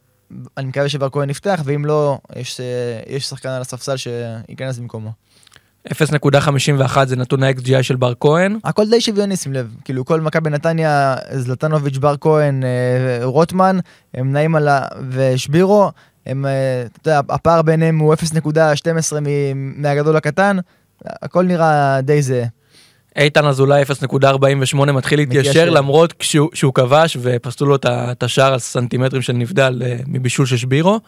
[0.58, 2.66] אני מקווה שבר כהן יפתח, ואם לא, יש, אה,
[3.16, 5.12] יש שחקן על הספסל שייכנס במקומו.
[5.88, 8.60] 0.51 זה נתון ה-XGI של בר כהן.
[8.64, 9.76] הכל די שוויוני, שים לב.
[9.86, 13.80] כאילו, כל מכבי נתניה, זלטנוביץ', בר כהן, אה, רוטמן,
[14.14, 14.88] הם נעים על ה...
[15.10, 15.92] ושבירו,
[16.26, 16.46] הם,
[16.86, 19.18] אתה יודע, הפער ביניהם הוא 0.12
[19.56, 20.58] מהגדול לקטן,
[21.06, 22.46] הכל נראה די זהה.
[23.16, 25.70] איתן אזולאי 0.48 מתחיל להתיישר.
[25.70, 30.58] למרות כשהוא, שהוא כבש ופסלו לו את השער על סנטימטרים של נבדל אה, מבישול של
[30.58, 31.00] שבירו.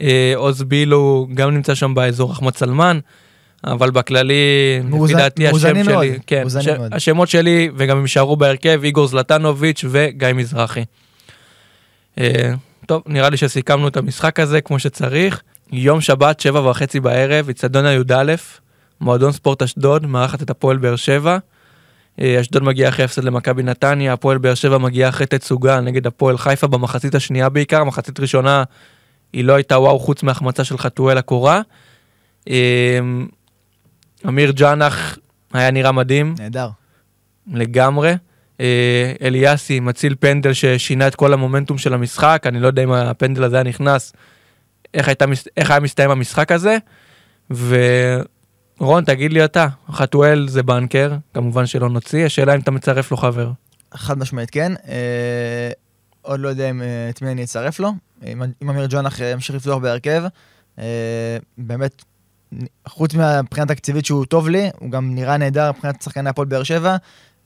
[0.00, 2.98] אה, עוז בילו גם נמצא שם באזור אחמד סלמן,
[3.64, 4.34] אבל בכללי,
[5.02, 6.94] לפי דעתי השם מאוזנים שלי, מאוד, כן, ש- מאוד.
[6.94, 10.84] השמות שלי וגם הם יישארו בהרכב, איגור זלטנוביץ' וגיא מזרחי.
[12.20, 12.52] אה,
[12.86, 15.42] טוב, נראה לי שסיכמנו את המשחק הזה כמו שצריך.
[15.72, 18.34] יום שבת, שבע וחצי בערב, אצטדיון הי"א,
[19.00, 21.38] מועדון ספורט אשדוד, מארחת את הפועל באר שבע.
[22.20, 26.38] אה, אשדוד מגיעה אחרי הפסד למכבי נתניה, הפועל באר שבע מגיעה אחרי תצוגה נגד הפועל
[26.38, 28.64] חיפה במחצית השנייה בעיקר, מחצית ראשונה
[29.32, 31.60] היא לא הייתה וואו חוץ מהחמצה של חתואל הקורה.
[32.48, 32.98] אה,
[34.28, 35.18] אמיר ג'אנח
[35.52, 36.68] היה נראה מדהים נהדר.
[37.52, 38.14] לגמרי.
[38.60, 43.44] אה, אליאסי מציל פנדל ששינה את כל המומנטום של המשחק, אני לא יודע אם הפנדל
[43.44, 44.12] הזה היה נכנס,
[44.94, 45.24] איך, הייתה,
[45.56, 46.78] איך היה מסתיים המשחק הזה.
[48.80, 53.16] ורון, תגיד לי אתה, חתואל זה בנקר, כמובן שלא נוציא, השאלה אם אתה מצרף לו
[53.16, 53.50] חבר.
[53.94, 54.72] חד משמעית כן.
[54.88, 55.70] אה,
[56.22, 57.92] עוד לא יודע אם, אה, את מי אני אצרף לו.
[58.24, 60.24] אם אם אמיר ג'ונח אה, ימשיך לפתוח בהרכב.
[60.78, 62.04] אה, באמת,
[62.88, 66.96] חוץ מהבחינה התקציבית שהוא טוב לי, הוא גם נראה נהדר מבחינת שחקני הפועל באר שבע.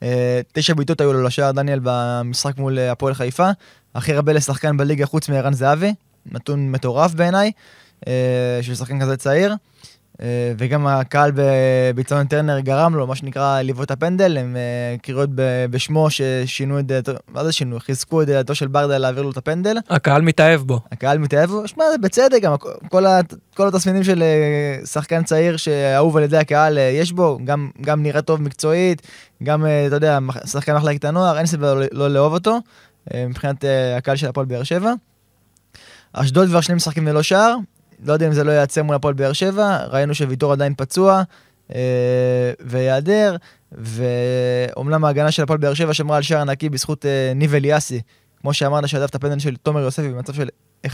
[0.03, 3.49] אה, תשע בעיטות היו לו לשער דניאל במשחק מול אה, הפועל חיפה.
[3.95, 5.93] הכי הרבה לשחקן בליגה חוץ מערן זהבי.
[6.31, 7.51] נתון מטורף בעיניי,
[8.07, 9.55] אה, של שחקן כזה צעיר.
[10.21, 14.97] אה, וגם הקהל ב- בצאן טרנר גרם לו, מה שנקרא, לבעוט את הפנדל, הם אה,
[15.01, 15.29] קריאות
[15.69, 17.79] בשמו ששינו את דעתו, מה זה שינו?
[17.79, 19.77] חיזקו את דעתו של ברדה להעביר לו את הפנדל.
[19.89, 20.79] הקהל מתאהב בו.
[20.91, 21.67] הקהל מתאהב, בו.
[21.67, 22.55] שמע, זה בצדק, גם
[22.89, 23.03] כל,
[23.55, 28.21] כל התסמינים של אה, שחקן צעיר שאהוב על ידי הקהל יש בו, גם, גם נראה
[28.21, 29.01] טוב מקצועית,
[29.43, 32.59] גם, אתה יודע, שחקן מחלקת הנוער, אין סיבה לא, לא לאהוב אותו,
[33.15, 33.65] מבחינת
[33.97, 34.93] הקהל של הפועל באר שבע.
[36.13, 37.55] אשדוד כבר שני משחקים ללא שער,
[38.05, 41.23] לא יודע אם זה לא ייעצר מול הפועל באר שבע, ראינו שוויטור עדיין פצוע
[41.75, 41.81] אה,
[42.59, 43.35] וייעדר,
[43.71, 48.01] ואומנם ההגנה של הפועל באר שבע שמרה על שער נקי בזכות אה, ניב אליאסי,
[48.41, 50.47] כמו שאמרת, שהדף את הפנדל של תומר יוספי במצב של
[50.87, 50.93] 1-0,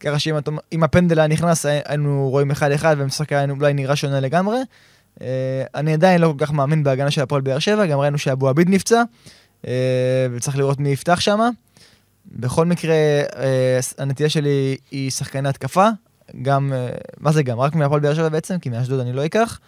[0.00, 4.56] ככה שאם הפנדל היה נכנס הי- היינו רואים 1-1 והמשחק היה אולי נראה שונה לגמרי.
[5.20, 5.26] אה,
[5.74, 8.68] אני עדיין לא כל כך מאמין בהגנה של הפועל באר שבע, גם ראינו שאבו עביד
[8.70, 9.02] נפצע,
[9.66, 9.72] אה,
[10.34, 11.40] וצריך לראות מי יפתח שם.
[12.32, 15.88] בכל מקרה, אה, הנטייה שלי היא שחקני התקפה,
[16.42, 16.88] גם, אה,
[17.20, 17.60] מה זה גם?
[17.60, 19.60] רק מהפועל באר שבע בעצם, כי מאשדוד אני לא אקח.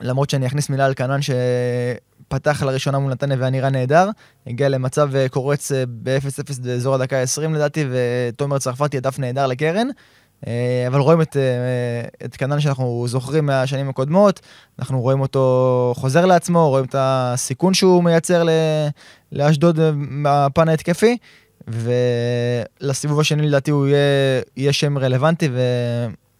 [0.00, 4.10] למרות שאני אכניס מילה על קנן שפתח לראשונה מול נתניה והיה נראה נהדר,
[4.46, 9.88] הגיע למצב אה, קורץ אה, ב-0-0 באזור הדקה ה-20 לדעתי, ותומר צרפתי הדף נהדר לקרן.
[10.86, 11.36] אבל רואים את,
[12.24, 14.40] את קנן שאנחנו זוכרים מהשנים הקודמות,
[14.78, 18.46] אנחנו רואים אותו חוזר לעצמו, רואים את הסיכון שהוא מייצר
[19.32, 21.16] לאשדוד מהפן ההתקפי,
[21.68, 23.98] ולסיבוב השני לדעתי הוא יהיה,
[24.56, 25.48] יהיה שם רלוונטי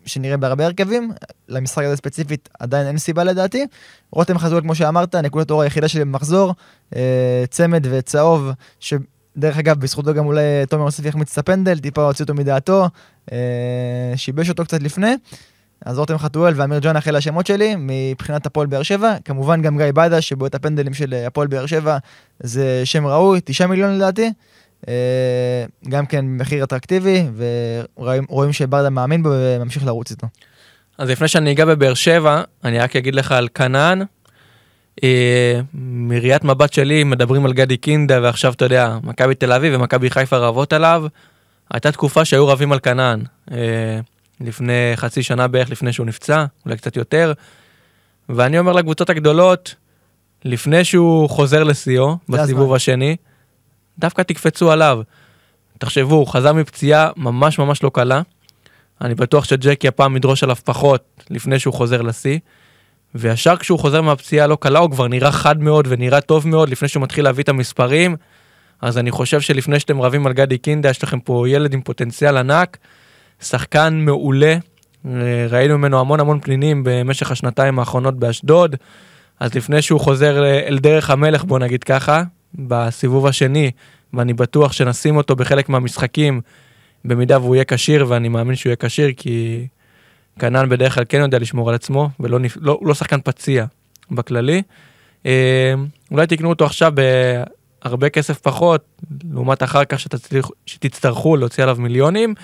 [0.06, 1.12] ושנראה בהרבה הרכבים.
[1.48, 3.66] למשחק הזה ספציפית עדיין אין סיבה לדעתי.
[4.10, 6.54] רותם חזואל, כמו שאמרת, נקודת האור היחידה שלי במחזור,
[6.96, 12.22] אה, צמד וצהוב, שדרך אגב, בזכותו גם אולי תומר יוסף יחמיץ את הפנדל, טיפה הוציא
[12.22, 12.88] אותו מדעתו,
[13.32, 15.14] אה, שיבש אותו קצת לפני.
[15.84, 19.14] אז רותם חתואל ואמיר ג'אנח אלה השמות שלי, מבחינת הפועל באר שבע.
[19.24, 21.98] כמובן גם גיא בדה, שבועט הפנדלים של הפועל באר שבע,
[22.40, 24.32] זה שם ראוי, תשעה מיליון לדעתי.
[24.88, 27.24] אה, גם כן מחיר אטרקטיבי,
[27.96, 30.26] ורואים רואים שברדה מאמין בו וממשיך לרוץ איתו.
[30.98, 34.02] אז לפני שאני אגע בבאר שבע, אני רק אגיד לך על כנען.
[35.04, 40.10] אה, מראיית מבט שלי מדברים על גדי קינדה ועכשיו אתה יודע, מכבי תל אביב ומכבי
[40.10, 41.04] חיפה רבות עליו.
[41.70, 43.22] הייתה תקופה שהיו רבים על כנען.
[43.52, 44.00] אה,
[44.40, 47.32] לפני חצי שנה בערך לפני שהוא נפצע, אולי קצת יותר.
[48.28, 49.74] ואני אומר לקבוצות הגדולות,
[50.44, 52.76] לפני שהוא חוזר לשיאו, בסיבוב הזמן.
[52.76, 53.16] השני,
[53.98, 55.00] דווקא תקפצו עליו.
[55.78, 58.22] תחשבו, הוא חזר מפציעה ממש ממש לא קלה.
[59.00, 62.38] אני בטוח שג'קי הפעם ידרוש עליו פחות לפני שהוא חוזר לשיא.
[63.14, 66.88] וישר כשהוא חוזר מהפציעה הלא קלה הוא כבר נראה חד מאוד ונראה טוב מאוד לפני
[66.88, 68.16] שהוא מתחיל להביא את המספרים.
[68.80, 72.37] אז אני חושב שלפני שאתם רבים על גדי קינדה יש לכם פה ילד עם פוטנציאל
[72.37, 72.76] ענק,
[73.42, 74.56] שחקן מעולה,
[75.06, 78.76] אה, ראינו ממנו המון המון פנינים במשך השנתיים האחרונות באשדוד,
[79.40, 82.22] אז לפני שהוא חוזר אה, אל דרך המלך בוא נגיד ככה,
[82.54, 83.70] בסיבוב השני,
[84.14, 86.40] ואני בטוח שנשים אותו בחלק מהמשחקים
[87.04, 89.66] במידה והוא יהיה כשיר, ואני מאמין שהוא יהיה כשיר, כי
[90.38, 92.56] כנען בדרך כלל כן יודע לשמור על עצמו, ולא נפ...
[92.61, 93.66] לא, לא שחקן פציע
[94.11, 94.62] בכללי.
[95.26, 95.74] אה,
[96.11, 96.92] אולי תקנו אותו עכשיו
[97.82, 98.84] בהרבה כסף פחות,
[99.32, 102.34] לעומת אחר כך שתצליח, שתצטרכו להוציא עליו מיליונים.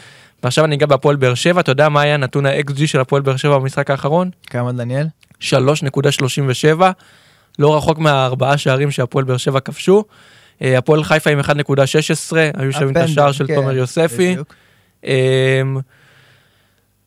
[0.42, 3.36] ועכשיו אני אגע בהפועל באר שבע, אתה יודע מה היה נתון ה-XG של הפועל באר
[3.36, 4.30] שבע במשחק האחרון?
[4.46, 5.06] כמה דניאל?
[5.40, 5.44] 3.37,
[7.58, 10.04] לא רחוק מהארבעה שערים שהפועל באר שבע כבשו.
[10.62, 11.50] אה, הפועל חיפה עם 1.16,
[12.54, 14.36] היו שווים את השער של כן, תומר יוספי.
[14.36, 14.54] בדיוק.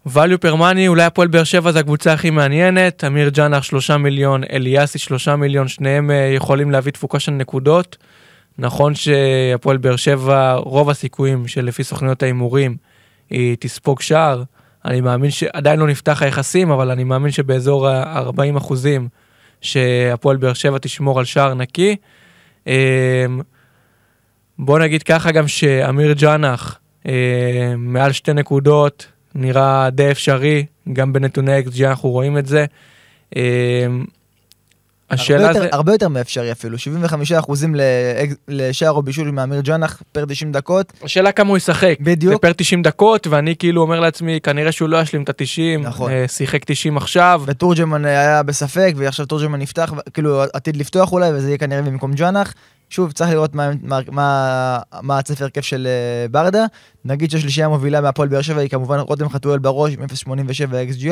[0.08, 4.44] value per money, אולי הפועל באר שבע זה הקבוצה הכי מעניינת, אמיר ג'אנח 3 מיליון,
[4.52, 7.98] אליאסי 3 מיליון, שניהם אה, יכולים להביא תפוקה של נקודות.
[8.58, 12.78] נכון שהפועל באר שבע, רוב הסיכויים שלפי סוכניות ההימורים
[13.30, 14.44] היא תספוג שער.
[14.86, 19.08] אני מאמין שעדיין לא נפתח היחסים, אבל אני מאמין שבאזור ה-40 אחוזים
[19.62, 21.96] שהפועל באר שבע תשמור על שער נקי.
[22.68, 23.26] אה,
[24.60, 31.60] בוא נגיד ככה גם שאמיר ג'אנח אה, מעל שתי נקודות נראה די אפשרי, גם בנתוני
[31.60, 32.66] XG אנחנו רואים את זה.
[35.12, 37.76] אה, השאלה הרבה זה, יותר, הרבה יותר מאפשרי אפילו, 75 אחוזים
[38.48, 40.94] לשער או בישול מאמיר ג'אנח פר 90 דקות.
[41.04, 41.98] השאלה כמה הוא ישחק.
[42.00, 42.34] בדיוק.
[42.34, 46.12] זה פר 90 דקות, ואני כאילו אומר לעצמי, כנראה שהוא לא ישלים את ה-90, נכון.
[46.28, 47.42] שיחק 90 עכשיו.
[47.46, 52.54] ותורג'מן היה בספק, ועכשיו תורג'מן נפתח, כאילו עתיד לפתוח אולי, וזה יהיה כנראה במקום ג'אנח.
[52.90, 56.66] שוב, צריך לראות מה, מה, מה, מה הצפי הרכב של uh, ברדה.
[57.06, 61.06] נגיד שהשלישייה המובילה מהפועל באר שבע היא כמובן רותם חתואל בראש עם 0.87 XGI,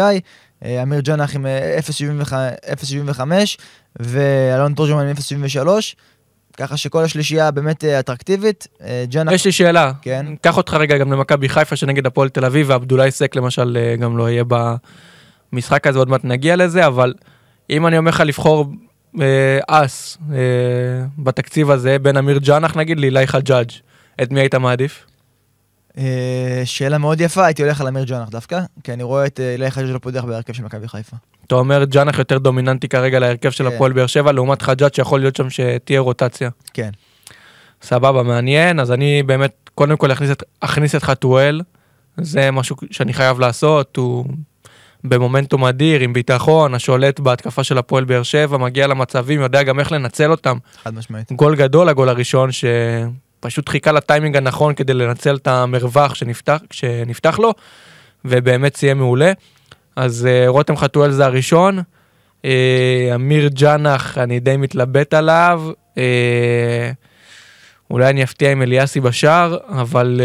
[0.64, 3.22] uh, אמיר ג'אנח עם uh, 0.75
[4.00, 5.16] ואלון תורג'מן עם
[5.64, 5.68] 0.73.
[6.58, 8.68] ככה שכל השלישייה באמת אטרקטיבית.
[9.10, 9.34] ג'אנח...
[9.34, 10.26] יש לי שאלה, כן.
[10.42, 14.18] קח אותך רגע גם למכבי חיפה שנגד הפועל תל אביב, ועבדולאי סק למשל אה, גם
[14.18, 14.44] לא יהיה
[15.54, 17.14] במשחק הזה, עוד מעט נגיע לזה, אבל
[17.70, 18.76] אם אני אומר לך לבחור אה,
[19.68, 20.38] אס אה,
[21.18, 23.70] בתקציב הזה, בין אמיר ג'אנח נגיד לאילי חג'אג',
[24.22, 25.06] את מי היית מעדיף?
[25.98, 29.72] אה, שאלה מאוד יפה, הייתי הולך על אמיר ג'אנח דווקא, כי אני רואה את אילי
[29.72, 31.18] חג'אג' לא פותח בהרכב של מכבי חיפה.
[31.48, 33.76] אתה אומר ג'אנח יותר דומיננטי כרגע להרכב של כן.
[33.76, 36.50] הפועל באר שבע, לעומת חג'אג' שיכול להיות שם שתהיה רוטציה.
[36.74, 36.90] כן.
[37.82, 41.62] סבבה, מעניין, אז אני באמת, קודם כל אכניס את, אכניס את חתואל,
[42.18, 44.26] זה משהו שאני חייב לעשות, הוא
[45.10, 49.92] במומנטום אדיר, עם ביטחון, השולט בהתקפה של הפועל באר שבע, מגיע למצבים, יודע גם איך
[49.92, 50.58] לנצל אותם.
[50.84, 51.32] חד משמעית.
[51.32, 57.54] גול גדול, הגול הראשון, שפשוט חיכה לטיימינג הנכון כדי לנצל את המרווח שנפתח, שנפתח לו,
[58.26, 59.32] ובאמת סיים מעולה.
[59.96, 61.80] אז uh, רותם חתואל זה הראשון.
[61.80, 62.46] Uh,
[63.16, 65.64] אמיר ג'אנח, אני די מתלבט עליו.
[65.96, 65.98] Uh,
[67.92, 70.22] אולי אני אפתיע עם אליאסי בשער, אבל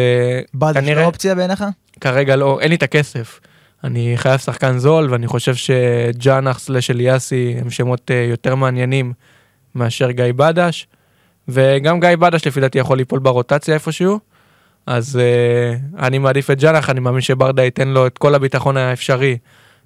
[0.55, 1.65] יש כנראה אופציה בעיניך?
[2.01, 3.41] כרגע לא, אין לי את הכסף.
[3.85, 9.13] אני חייב שחקן זול, ואני חושב שג'אנח סלש אליאסי הם שמות uh, יותר מעניינים
[9.75, 10.87] מאשר גיא בדש.
[11.49, 14.19] וגם גיא בדש לפי דעתי יכול ליפול ברוטציה איפשהו.
[14.87, 19.39] אז uh, אני מעדיף את ג'אנח, אני מאמין שברדה ייתן לו את כל הביטחון האפשרי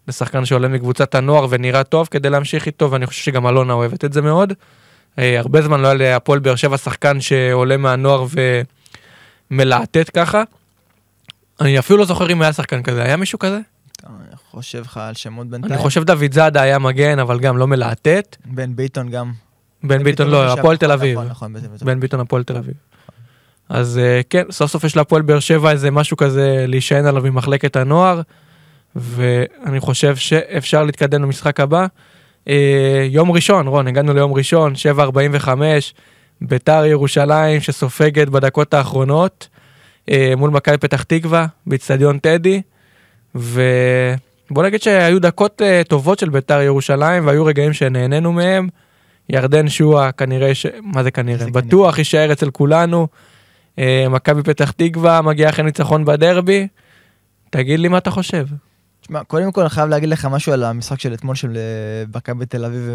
[0.08, 4.12] לשחקן שעולה מקבוצת הנוער ונראה טוב כדי להמשיך איתו, ואני חושב שגם אלונה אוהבת את
[4.12, 4.52] זה מאוד.
[4.52, 8.26] Uh, הרבה זמן לא היה להפועל באר שבע שחקן שעולה מהנוער
[9.50, 10.42] ומלהטט ככה.
[11.60, 13.58] אני אפילו לא זוכר אם היה שחקן כזה, היה מישהו כזה?
[14.54, 15.72] חושב לך על שמות בינתיים.
[15.72, 18.36] אני חושב דוד זאדה היה מגן, אבל גם לא מלהטט.
[18.44, 19.32] בן ביטון גם.
[19.82, 21.18] בן ביטון לא לא, הפועל נכון, תל אביב.
[21.18, 22.20] נכון, נכון, בן ביטון.
[22.20, 22.74] הפועל תל אביב.
[23.68, 27.76] אז אה, כן, סוף סוף יש להפועל באר שבע איזה משהו כזה להישען עליו ממחלקת
[27.76, 28.20] הנוער,
[28.96, 31.86] ואני חושב שאפשר להתקדם למשחק הבא.
[32.48, 35.48] אה, יום ראשון, רון, הגענו ליום ראשון, 7.45,
[36.40, 39.48] ביתר ירושלים שסופגת בדקות האחרונות
[40.10, 42.62] אה, מול מכבי פתח תקווה, באיצטדיון טדי,
[44.50, 48.68] ובוא נגיד שהיו דקות אה, טובות של ביתר ירושלים, והיו רגעים שנהנינו מהם.
[49.28, 50.66] ירדן שועה כנראה, ש...
[50.82, 51.44] מה זה כנראה?
[51.44, 53.08] זה בטוח יישאר אצל כולנו.
[53.78, 56.68] אה, מכבי פתח תקווה מגיעה אחרי ניצחון בדרבי.
[57.50, 58.46] תגיד לי מה אתה חושב.
[59.00, 62.46] תשמע, קודם כל אני חייב להגיד לך משהו על המשחק של אתמול של אה, מכבי
[62.46, 62.90] תל אביב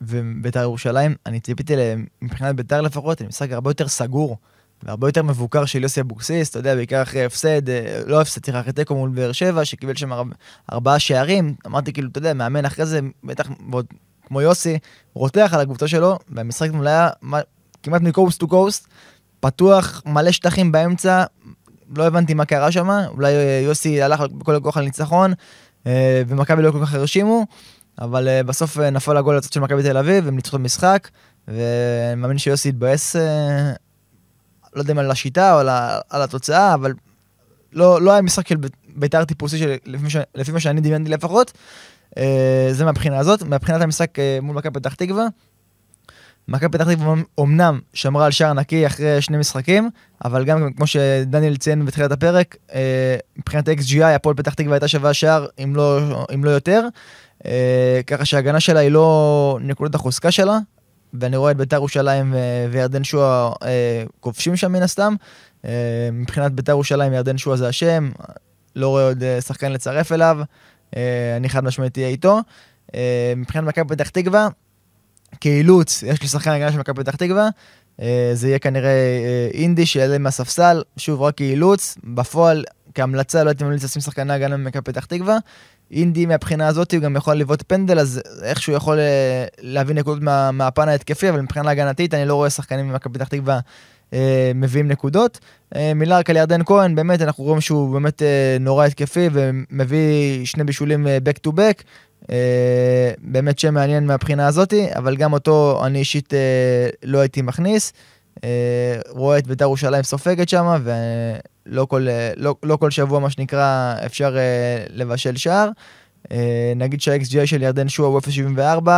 [0.00, 1.14] וביתר ירושלים.
[1.26, 1.74] אני ציפיתי
[2.22, 4.38] מבחינת ביתר לפחות, למשחק הרבה יותר סגור
[4.84, 8.60] והרבה יותר מבוקר של יוסי אבוקסיס, אתה יודע, בעיקר אחרי הפסד, אה, לא הפסד, סליחה,
[8.60, 10.34] אחרי תיקו מול באר שבע, שקיבל שם ארבע-
[10.72, 11.54] ארבעה שערים.
[11.66, 13.86] אמרתי כאילו, אתה יודע, מאמן אחרי זה, בטח ועוד
[14.26, 14.78] כמו יוסי,
[15.14, 17.08] רותח על הקבוצה שלו, והמשחק אתמול היה
[17.82, 18.88] כמעט מקוסט טו קוסט,
[19.40, 21.24] פתוח, מלא שטחים באמצע,
[21.96, 25.32] לא הבנתי מה קרה שם, אולי אה, יוסי הלך בכל הכוח על ניצחון,
[25.86, 27.46] אה, ומכבי לא כל כך הרשימו,
[28.00, 31.08] אבל בסוף נפל הגול לצד של מכבי תל אביב, הם ניצחו את המשחק,
[31.48, 33.16] ואני מאמין שיוסי התבאס,
[34.74, 35.68] לא יודע אם על השיטה או על,
[36.10, 36.92] על התוצאה, אבל
[37.72, 41.10] לא, לא היה משחק של בית- בית"ר טיפוסי, של, לפי, ש, לפי מה שאני דמיינתי
[41.10, 41.52] לפחות.
[42.18, 43.42] אה, זה מהבחינה הזאת.
[43.42, 45.26] מבחינת המשחק אה, מול מכבי פתח תקווה,
[46.48, 49.90] מכבי פתח תקווה אמנם שמרה על שער נקי אחרי שני משחקים,
[50.24, 55.14] אבל גם כמו שדניאל ציין בתחילת הפרק, אה, מבחינת XGI הפועל פתח תקווה הייתה שווה
[55.14, 56.00] שער אם לא,
[56.34, 56.86] אם לא יותר,
[57.46, 60.58] אה, ככה שההגנה שלה היא לא נקודת החוזקה שלה,
[61.20, 62.34] ואני רואה את בית"ר ירושלים
[62.70, 63.52] וירדן שועה
[64.20, 65.14] כובשים שם מן הסתם.
[66.12, 68.10] מבחינת בית"ר ירושלים ירדן שועה זה השם,
[68.76, 70.38] לא רואה עוד שחקן לצרף אליו,
[71.36, 72.40] אני חד משמעית אהיה איתו.
[73.36, 74.48] מבחינת מכבי פתח תקווה,
[75.40, 77.48] כאילוץ, יש לי שחקן הגנה של מכבי פתח תקווה,
[78.00, 83.64] אה, זה יהיה כנראה אה, אינדי שיעלה מהספסל, שוב רק כאילוץ, בפועל כהמלצה לא הייתי
[83.64, 85.38] ממליץ לשים שחקן הגנה במכבי פתח תקווה.
[85.94, 90.50] אינדי מהבחינה הזאת הוא גם יכול לבעוט פנדל, אז איכשהו יכול אה, להביא נקודות מה,
[90.50, 93.60] מהפן ההתקפי, אבל מבחינה הגנתית אני לא רואה שחקנים ממכבי פתח תקווה
[94.54, 95.38] מביאים נקודות.
[95.94, 98.22] מילה רק על ירדן כהן, באמת אנחנו רואים שהוא באמת
[98.60, 101.82] נורא התקפי ומביא שני בישולים back to back.
[102.30, 107.92] אה, באמת שם מעניין מהבחינה הזאתי, אבל גם אותו אני אישית אה, לא הייתי מכניס.
[108.44, 110.66] אה, רואה את בית"ר ירושלים סופגת שם,
[111.66, 114.36] ולא כל, לא, לא כל שבוע, מה שנקרא, אפשר
[114.90, 115.68] לבשל שער.
[116.76, 118.88] נגיד שה-XGI של ירדן שואה הוא 0.74,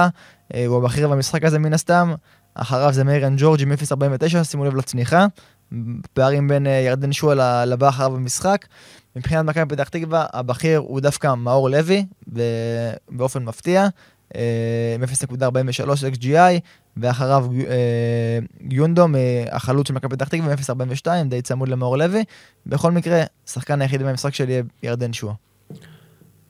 [0.67, 2.15] הוא הבכיר במשחק הזה מן הסתם.
[2.55, 5.27] אחריו זה מיירן ג'ורג' עם 0.49, שימו לב לצניחה.
[6.13, 8.67] פערים בין ירדן שואה לבא אחריו במשחק.
[9.17, 12.07] מבחינת מכבי פתח תקווה, הבכיר הוא דווקא מאור לוי,
[13.09, 13.87] באופן מפתיע,
[14.33, 14.39] 0.43
[16.15, 16.61] xGI,
[16.97, 18.39] ואחריו אה,
[18.71, 19.07] יונדו,
[19.53, 22.25] החלוץ של מכבי פתח תקווה, עם 0.42, די צמוד למאור לוי.
[22.67, 25.35] בכל מקרה, שחקן היחיד במשחק שלי יהיה ירדן שואה.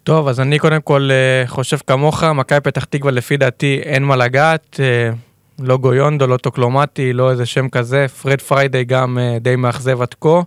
[0.05, 4.17] טוב, אז אני קודם כל אה, חושב כמוך, מכבי פתח תקווה לפי דעתי אין מה
[4.17, 5.11] לגעת, אה,
[5.59, 10.41] לא ג'ויונדו, לא טוקלומטי, לא איזה שם כזה, פרד פריידי גם די מאכזב עד כה.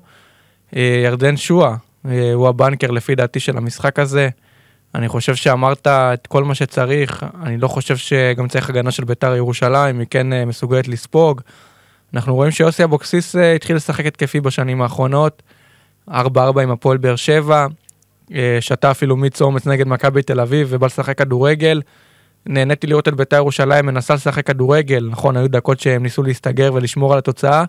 [1.04, 4.30] ירדן שואה, אה, הוא ה banker לפי דעתי של המשחק הזה.
[4.96, 9.36] אני חושב שאמרת את כל מה שצריך, אני לא חושב שגם צריך הגנה של בית"ר
[9.36, 11.42] ירושלים, היא כן אה, מסוגלת לספוג.
[12.14, 15.44] אנחנו רואים שיוסי אבוקסיס אה, התחיל לשחק התקפי בשנים האחרונות,
[16.10, 16.12] 4-4
[16.64, 17.68] עם הפועל באר שבע,
[18.60, 21.82] שתה אפילו מיץ אומץ נגד מכבי תל אביב ובא לשחק כדורגל.
[22.46, 27.14] נהניתי לראות את בית"ר ירושלים מנסה לשחק כדורגל, נכון, היו דקות שהם ניסו להסתגר ולשמור
[27.14, 27.64] על התוצאה,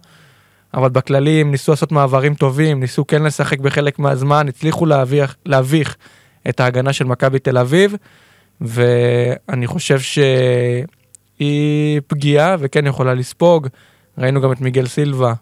[0.74, 5.96] אבל בכללי הם ניסו לעשות מעברים טובים, ניסו כן לשחק בחלק מהזמן, הצליחו להביך, להביך
[6.48, 7.94] את ההגנה של מכבי תל אביב,
[8.60, 13.68] ואני חושב שהיא פגיעה וכן יכולה לספוג.
[14.18, 15.32] ראינו גם את מיגל סילבה,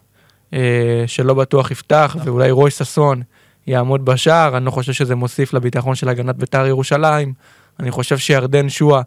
[0.53, 2.29] אה, שלא בטוח יפתח, נכון.
[2.29, 3.21] ואולי רוי ששון
[3.67, 7.33] יעמוד בשער, אני לא חושב שזה מוסיף לביטחון של הגנת בית"ר ירושלים.
[7.79, 9.01] אני חושב שירדן שואה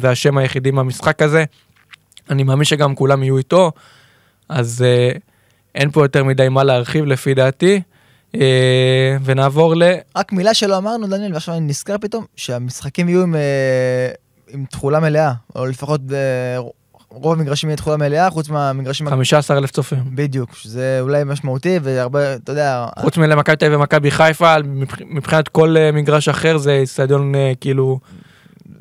[0.00, 1.44] זה השם היחידי מהמשחק הזה.
[2.30, 3.72] אני מאמין שגם כולם יהיו איתו,
[4.48, 4.84] אז...
[5.14, 5.18] Uh,
[5.78, 7.80] אין פה יותר מדי מה להרחיב לפי דעתי.
[8.34, 9.82] אה, ונעבור ל...
[10.16, 14.10] רק מילה שלא אמרנו, דניאל, ועכשיו אני נזכר פתאום, שהמשחקים יהיו עם, אה,
[14.48, 16.00] עם תכולה מלאה, או לפחות
[17.10, 19.08] רוב המגרשים יהיה תכולה מלאה, חוץ מהמגרשים...
[19.08, 20.04] 15 אלף צופים.
[20.14, 22.86] בדיוק, שזה אולי משמעותי, והרבה, אתה יודע...
[22.98, 24.54] חוץ מלמכבי תל אביב ומכבי חיפה,
[25.06, 28.00] מבחינת כל אה, מגרש אחר זה אצטדיון כאילו...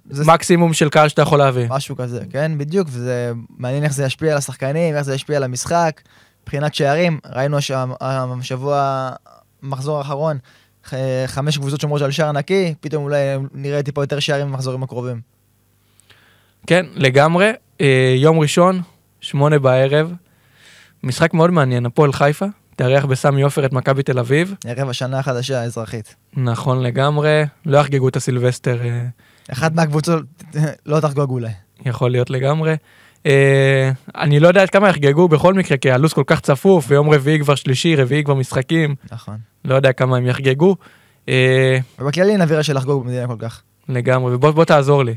[0.09, 1.65] זה מקסימום של קהל שאתה יכול להביא.
[1.69, 5.43] משהו כזה, כן, בדיוק, וזה מעניין איך זה ישפיע על השחקנים, איך זה ישפיע על
[5.43, 6.01] המשחק.
[6.43, 7.57] מבחינת שערים, ראינו
[8.39, 9.09] השבוע,
[9.63, 10.37] מחזור האחרון,
[11.27, 13.17] חמש קבוצות שומרות על שער נקי, פתאום אולי
[13.53, 15.21] נראה טיפה יותר שערים במחזורים הקרובים.
[16.67, 17.51] כן, לגמרי.
[17.81, 18.81] אה, יום ראשון,
[19.21, 20.13] שמונה בערב,
[21.03, 24.55] משחק מאוד מעניין, הפועל חיפה, תארח בסמי עופר את מכבי תל אביב.
[24.65, 26.15] ערב השנה החדשה האזרחית.
[26.33, 28.81] נכון לגמרי, לא יחגגו את הסילבסטר.
[28.81, 29.05] אה,
[29.51, 30.23] אחת מהקבוצות
[30.85, 31.51] לא תחגוג אולי.
[31.85, 32.75] יכול להיות לגמרי.
[33.27, 37.09] אה, אני לא יודע עד כמה יחגגו בכל מקרה, כי הלו"ז כל כך צפוף, ויום
[37.09, 38.95] רביעי כבר שלישי, רביעי כבר משחקים.
[39.11, 39.37] נכון.
[39.65, 40.75] לא יודע כמה הם יחגגו.
[41.29, 43.61] אה, ובכללי אין אווירה של לחגוג במדינה כל כך.
[43.89, 45.15] לגמרי, ובוא תעזור לי.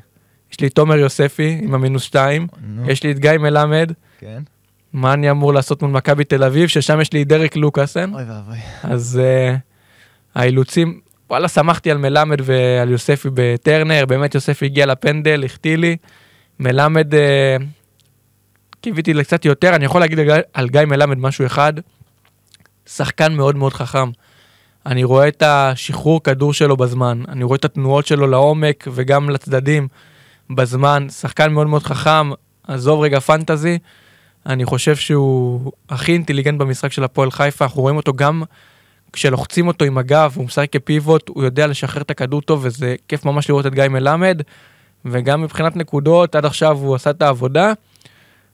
[0.53, 2.47] יש לי את תומר יוספי עם המינוס שתיים,
[2.87, 3.93] יש לי את גיא מלמד.
[4.19, 4.43] כן.
[4.93, 8.15] מה אני אמור לעשות מול מכבי תל אביב, ששם יש לי דרק לוקאסן.
[8.15, 8.59] אוי ואבוי.
[8.83, 9.59] אז uh,
[10.35, 15.97] האילוצים, וואלה, שמחתי על מלמד ועל יוספי בטרנר, באמת יוספי הגיע לפנדל, החטיא לי.
[16.61, 17.17] מלמד, uh,
[18.81, 20.19] קיוויתי לקצת יותר, אני יכול להגיד
[20.53, 21.73] על גיא מלמד משהו אחד,
[22.87, 24.11] שחקן מאוד מאוד חכם.
[24.87, 29.89] אני רואה את השחרור כדור שלו בזמן, אני רואה את התנועות שלו לעומק וגם לצדדים
[30.51, 32.31] בזמן, שחקן מאוד מאוד חכם,
[32.67, 33.79] עזוב רגע פנטזי,
[34.47, 38.43] אני חושב שהוא הכי אינטליגנט במשחק של הפועל חיפה, אנחנו רואים אותו גם
[39.13, 43.25] כשלוחצים אותו עם הגב, הוא משחק כפיבוט, הוא יודע לשחרר את הכדור טוב וזה כיף
[43.25, 44.43] ממש לראות את גיא מלמד,
[45.05, 47.73] וגם מבחינת נקודות, עד עכשיו הוא עשה את העבודה.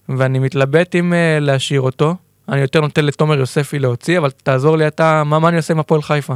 [0.08, 2.14] ואני מתלבט אם uh, להשאיר אותו.
[2.48, 5.80] אני יותר נותן לתומר יוספי להוציא, אבל תעזור לי אתה, מה, מה אני עושה עם
[5.80, 6.34] הפועל חיפה?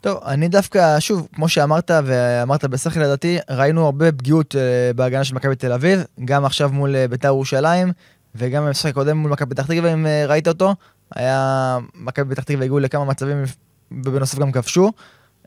[0.00, 5.34] טוב, אני דווקא, שוב, כמו שאמרת, ואמרת בשכל לדעתי, ראינו הרבה פגיעות uh, בהגנה של
[5.34, 7.92] מכבי תל אביב, גם עכשיו מול uh, בית"ר ירושלים,
[8.36, 10.74] וגם במשחק הקודם מול מכבי פתח תקווה, אם אה, ראית אותו,
[11.14, 11.78] היה...
[11.94, 13.44] מכבי פתח תקווה הגיעו לכמה מצבים,
[13.90, 14.92] ובנוסף גם כבשו.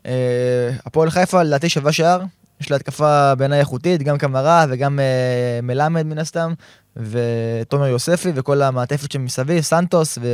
[0.06, 2.22] אה, הפועל חיפה, לדעתי שווה שער,
[2.60, 6.52] יש לה התקפה בעיניי איכותית, גם קמרה וגם אה, מלמד מן הסתם,
[6.96, 10.26] ותומר יוספי וכל המעטפת שמסביב, סנטוס ו...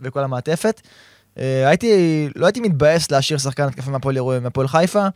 [0.00, 0.80] וכל המעטפת.
[1.38, 3.90] אה, הייתי, לא הייתי מתבאס להשאיר שחקן התקפה
[4.40, 5.06] מהפועל חיפה,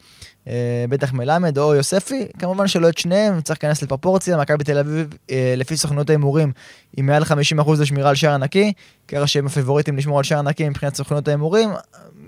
[0.48, 5.14] אה, בטח מלמד או יוספי, כמובן שלא את שניהם, צריך להיכנס לפרופורציה, מכבי תל אביב,
[5.30, 6.52] אה, לפי סוכנות ההימורים,
[6.96, 8.72] היא מעל 50% לשמירה על שער הנקי,
[9.08, 11.70] ככה שהם הפיבוריטים לשמור על שער הנקי מבחינת סוכנות ההימורים,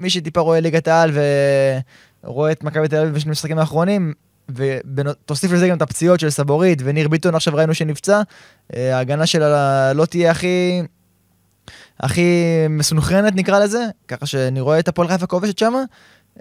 [0.01, 1.11] מי שטיפה רואה ליגת העל
[2.25, 4.13] ורואה את מכבי תל אביב בשני המשחקים האחרונים,
[4.49, 8.23] ותוסיף לזה גם את הפציעות של סבורית וניר ביטון עכשיו ראינו שנפצע,
[8.73, 10.83] ההגנה שלה לא תהיה הכי
[12.01, 15.83] הכי מסונכרנת נקרא לזה, ככה שאני רואה את הפועל חיפה כובשת שמה,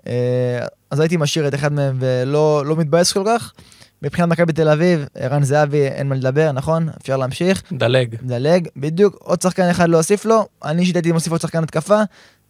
[0.07, 3.53] אה, אז הייתי משאיר את אחד מהם ולא לא מתבאס כל כך.
[4.01, 6.89] מבחינת מכבי תל אביב, ערן זהבי אין מה לדבר, נכון?
[7.01, 7.63] אפשר להמשיך.
[7.73, 8.15] דלג.
[8.23, 9.15] דלג, בדיוק.
[9.19, 12.01] עוד שחקן אחד להוסיף לו, אני אישית הייתי מוסיף עוד שחקן התקפה.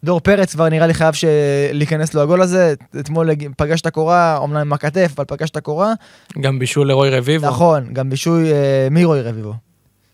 [0.06, 1.16] דור פרץ כבר נראה לי חייב
[1.74, 5.94] להיכנס לו הגול הזה, אתמול פגש את הקורה, אומנם עם הכתף, אבל פגש את הקורה.
[6.42, 7.48] גם בישול לרוי רביבו.
[7.48, 9.54] נכון, גם בישול אה, מרוי רביבו.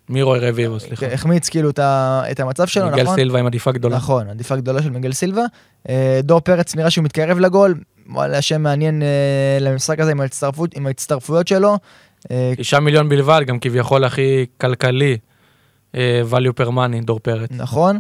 [0.10, 1.06] מירוי רביבו, סליחה.
[1.06, 3.00] החמיץ כאילו את המצב שלו, נכון?
[3.00, 3.96] מיגל סילבה עם עדיפה גדולה.
[3.96, 5.42] נכון, עדיפה גדולה של מיגל סילבה.
[5.90, 7.76] אה, דור פרץ נראה שהוא מתקרב לגול,
[8.10, 11.78] וואלה, שם מעניין אה, למשחק הזה עם, ההצטרפות, עם ההצטרפויות שלו.
[12.32, 15.18] אה, תשעה מיליון בלבד, גם כביכול הכי כלכלי,
[16.32, 17.50] value per money, דור פרץ.
[17.52, 18.00] נכון,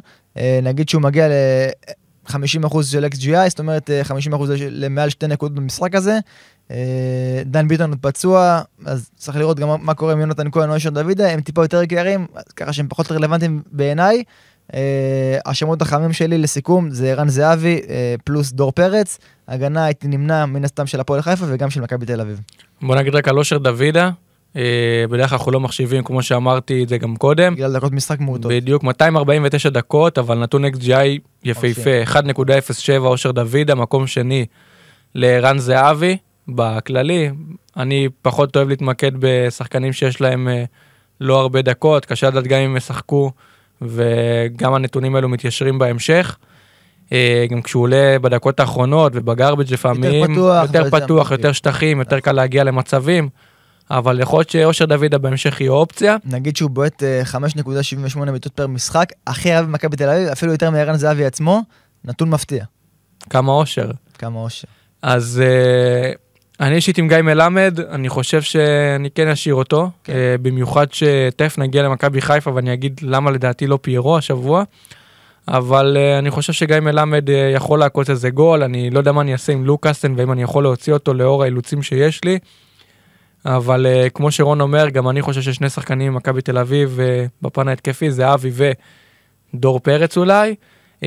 [0.63, 4.11] נגיד שהוא מגיע ל-50% של XGI, זאת אומרת 50%
[4.59, 6.19] למעל שתי נקודות במשחק הזה.
[6.71, 10.75] אה, דן ביטון עוד פצוע, אז צריך לראות גם מה קורה עם יונתן כהן או
[10.75, 14.23] ישר דוידה, הם טיפה יותר יקרים, ככה שהם פחות רלוונטיים בעיניי.
[14.73, 20.45] אה, השמות החמים שלי לסיכום זה ערן זהבי אה, פלוס דור פרץ, הגנה הייתי נמנע
[20.45, 22.41] מן הסתם של הפועל חיפה וגם של מכבי תל אביב.
[22.81, 24.09] בוא נגיד רק על אושר דוידה,
[25.09, 27.55] בדרך כלל אנחנו לא מחשיבים כמו שאמרתי את זה גם קודם.
[27.55, 28.51] בגלל דקות משחק מעוטות.
[28.51, 32.17] בדיוק 249 דקות אבל נתון XGI יפהפה 1.07
[32.97, 34.45] אושר דוידה מקום שני
[35.15, 36.17] לערן זהבי.
[36.47, 37.29] בכללי.
[37.77, 40.63] אני פחות אוהב להתמקד בשחקנים שיש להם אה,
[41.21, 43.31] לא הרבה דקות, קשה לדעת גם אם ישחקו,
[43.81, 46.37] וגם הנתונים האלו מתיישרים בהמשך.
[47.11, 52.19] אה, גם כשהוא עולה בדקות האחרונות ובגרבג' לפעמים, יותר פתוח, יותר, פתוח, יותר שטחים, יותר
[52.19, 53.29] קל להגיע למצבים.
[53.97, 56.17] אבל יכול להיות שאושר דוידה בהמשך יהיה אופציה.
[56.25, 57.37] נגיד שהוא בועט 5.78
[58.27, 61.61] אה, מיטות פר משחק, הכי רב במכבי תל אביב, אפילו יותר מערן זהבי עצמו,
[62.05, 62.65] נתון מפתיע.
[63.29, 63.91] כמה אושר.
[64.17, 64.67] כמה אושר.
[65.01, 65.41] אז
[66.61, 70.13] אני אישית עם גיא מלמד, אני חושב שאני כן אשאיר אותו, כן.
[70.13, 74.63] uh, במיוחד שתכף נגיע למכבי חיפה ואני אגיד למה לדעתי לא פיירו השבוע,
[75.47, 79.21] אבל uh, אני חושב שגיא מלמד uh, יכול לעקוץ איזה גול, אני לא יודע מה
[79.21, 82.39] אני אעשה עם לוקאסטן ואם אני יכול להוציא אותו לאור האילוצים שיש לי,
[83.45, 87.67] אבל uh, כמו שרון אומר, גם אני חושב ששני שחקנים ממכבי תל אביב uh, בפן
[87.67, 88.51] ההתקפי זה אבי
[89.53, 90.55] ודור פרץ אולי,
[90.99, 91.03] uh,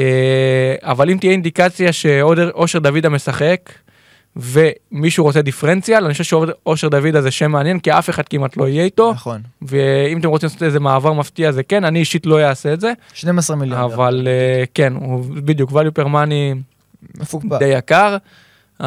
[0.82, 3.70] אבל אם תהיה אינדיקציה שאושר דוידה משחק,
[4.36, 8.68] ומישהו רוצה דיפרנציאל, אני חושב שאושר דוד הזה שם מעניין, כי אף אחד כמעט לא
[8.68, 9.12] יהיה איתו.
[9.12, 9.40] נכון.
[9.62, 12.92] ואם אתם רוצים לעשות איזה מעבר מפתיע זה כן, אני אישית לא אעשה את זה.
[13.14, 13.80] 12 מיליון.
[13.80, 16.56] אבל uh, כן, הוא בדיוק value per money.
[17.58, 18.16] די יקר,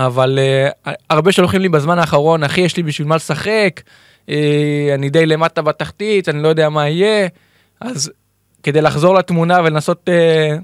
[0.05, 0.39] אבל
[0.85, 3.81] uh, הרבה שולחים לי בזמן האחרון, אחי, יש לי בשביל מה לשחק,
[4.25, 4.29] uh,
[4.95, 7.27] אני די למטה בתחתית, אני לא יודע מה יהיה,
[7.81, 8.11] אז
[8.63, 10.09] כדי לחזור לתמונה ולנסות...
[10.09, 10.61] Uh,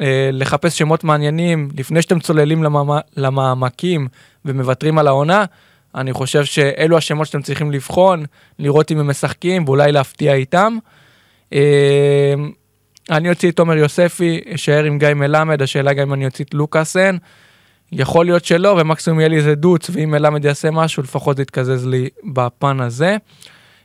[0.00, 2.90] אה, לחפש שמות מעניינים לפני שאתם צוללים למעמ...
[3.16, 4.08] למעמקים
[4.44, 5.44] ומוותרים על העונה.
[5.94, 8.24] אני חושב שאלו השמות שאתם צריכים לבחון,
[8.58, 10.78] לראות אם הם משחקים ואולי להפתיע איתם.
[11.52, 12.34] אה,
[13.10, 16.54] אני אוציא את תומר יוספי, אשאר עם גיא מלמד, השאלה גם אם אני אוציא את
[16.54, 17.16] לוקאסן.
[17.92, 22.08] יכול להיות שלא, ומקסימום יהיה לי איזה דוץ, ואם מלמד יעשה משהו, לפחות יתקזז לי
[22.34, 23.16] בפן הזה.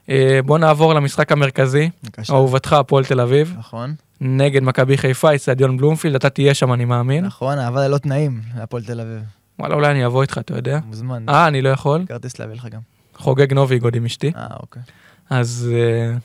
[0.09, 1.89] אה, בוא נעבור למשחק המרכזי,
[2.29, 3.55] אהובתך, הפועל תל אביב.
[3.59, 3.95] נכון.
[4.21, 7.25] נגד מכבי חיפה, אצטדיון בלומפילד, אתה תהיה שם, אני מאמין.
[7.25, 9.21] נכון, אבל ללא תנאים, להפועל תל אביב.
[9.59, 10.79] וואלה, אולי אני אבוא איתך, אתה יודע.
[10.85, 11.29] מוזמן.
[11.29, 12.05] אה, אני לא יכול?
[12.07, 12.79] כרטיס להביא לך גם.
[13.15, 14.31] חוגג נוביגוד עם אשתי.
[14.35, 14.81] אה, אוקיי.
[15.29, 16.17] אז אה,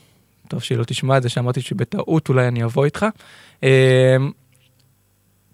[0.47, 3.05] טוב שהיא לא תשמע את זה, שאמרתי שבטעות אולי אני אבוא איתך.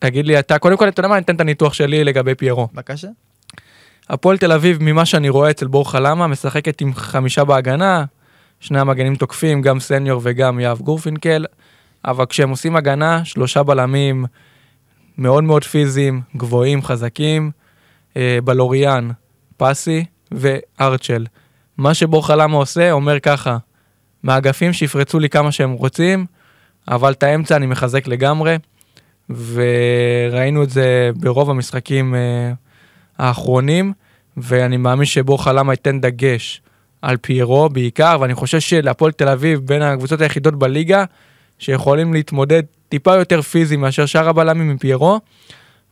[0.04, 2.68] תגיד לי אתה, קודם כל, אתה יודע מה, אני אתן את הניתוח שלי לגבי פיירו.
[2.74, 3.08] בבקשה.
[4.10, 8.06] הפועל תל אביב, ממה שאני רואה אצל בור חלמה, משחקת עם חמישה בהגנה,
[8.60, 11.46] שני המגנים תוקפים, גם סניור וגם יהב גורפינקל.
[12.06, 14.26] אבל כשהם עושים הגנה, שלושה בלמים
[15.18, 17.52] מאוד מאוד פיזיים, גבוהים, חזקים,
[18.18, 19.10] אה, בלוריאן,
[19.58, 21.26] פסי וארצ'ל.
[21.78, 23.58] מה שבור חלמה עושה, אומר ככה,
[24.24, 26.26] מהאגפים שיפרצו לי כמה שהם רוצים,
[26.88, 28.58] אבל את האמצע אני מחזק לגמרי,
[29.30, 32.52] וראינו את זה ברוב המשחקים אה,
[33.18, 33.94] האחרונים,
[34.38, 36.62] ואני מאמין שבור חלמה ייתן דגש
[37.02, 41.04] על פיירו בעיקר, ואני חושב שלהפועל תל אביב בין הקבוצות היחידות בליגה,
[41.60, 45.20] שיכולים להתמודד טיפה יותר פיזי מאשר שאר הבלמים עם פיירו.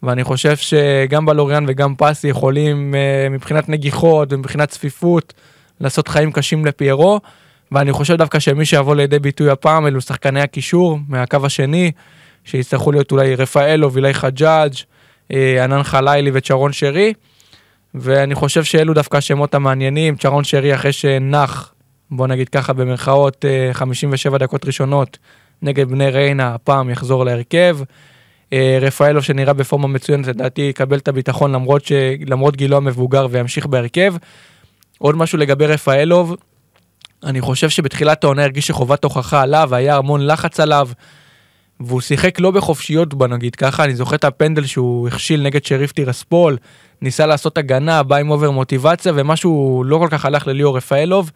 [0.03, 5.33] ואני חושב שגם בלוריאן וגם פסי יכולים אה, מבחינת נגיחות ומבחינת צפיפות
[5.81, 7.19] לעשות חיים קשים לפיירו.
[7.71, 11.91] ואני חושב דווקא שמי שיבוא לידי ביטוי הפעם אלו שחקני הקישור מהקו השני,
[12.43, 14.73] שיצטרכו להיות אולי רפאלו, וילי חג'אג',
[15.31, 17.13] אה, ענן חלילי וצ'רון שרי.
[17.95, 21.73] ואני חושב שאלו דווקא השמות המעניינים, צ'רון שרי אחרי שנח,
[22.11, 25.17] בוא נגיד ככה במרכאות, 57 אה, דקות ראשונות
[25.61, 27.77] נגד בני ריינה, הפעם יחזור להרכב.
[28.53, 31.91] אה, רפאלו שנראה בפורמה מצוינת, לדעתי יקבל את הביטחון למרות, ש...
[32.27, 34.13] למרות גילו המבוגר וימשיך בהרכב.
[34.97, 36.35] עוד משהו לגבי רפאלוב,
[37.23, 40.89] אני חושב שבתחילת העונה הרגיש שחובת הוכחה עליו, היה המון לחץ עליו,
[41.85, 45.91] והוא שיחק לא בחופשיות בוא נגיד ככה, אני זוכר את הפנדל שהוא הכשיל נגד שריף
[45.91, 46.57] טירספול,
[47.01, 51.31] ניסה לעשות הגנה, בא עם over מוטיבציה, ומשהו לא כל כך הלך לליאור רפאלוב.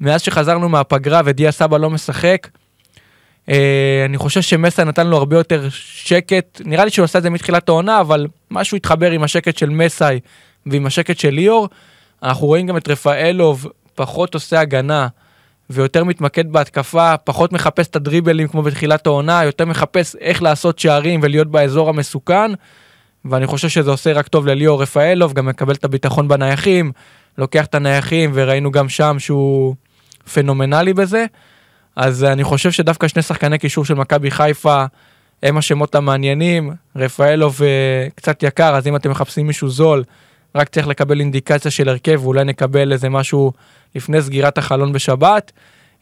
[0.00, 2.48] מאז שחזרנו מהפגרה ודיה סבא לא משחק,
[3.48, 7.30] אה, אני חושב שמסי נתן לו הרבה יותר שקט, נראה לי שהוא עשה את זה
[7.30, 10.04] מתחילת העונה, אבל משהו התחבר עם השקט של מסי
[10.66, 11.68] ועם השקט של ליאור.
[12.22, 15.08] אנחנו רואים גם את רפאלוב פחות עושה הגנה
[15.70, 21.20] ויותר מתמקד בהתקפה, פחות מחפש את הדריבלים כמו בתחילת העונה, יותר מחפש איך לעשות שערים
[21.22, 22.50] ולהיות באזור המסוכן.
[23.24, 26.92] ואני חושב שזה עושה רק טוב לליאור רפאלוב, גם מקבל את הביטחון בנייחים,
[27.38, 29.74] לוקח את הנייחים וראינו גם שם שהוא
[30.34, 31.26] פנומנלי בזה.
[31.96, 34.84] אז אני חושב שדווקא שני שחקני קישור של מכבי חיפה
[35.42, 36.72] הם השמות המעניינים.
[36.96, 40.04] רפאלוב אה, קצת יקר, אז אם אתם מחפשים מישהו זול,
[40.54, 43.52] רק צריך לקבל אינדיקציה של הרכב, ואולי נקבל איזה משהו
[43.94, 45.52] לפני סגירת החלון בשבת.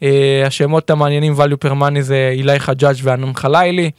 [0.02, 3.90] אה, השמות המעניינים value per money זה אילי חג'אג' ואנון חלילי.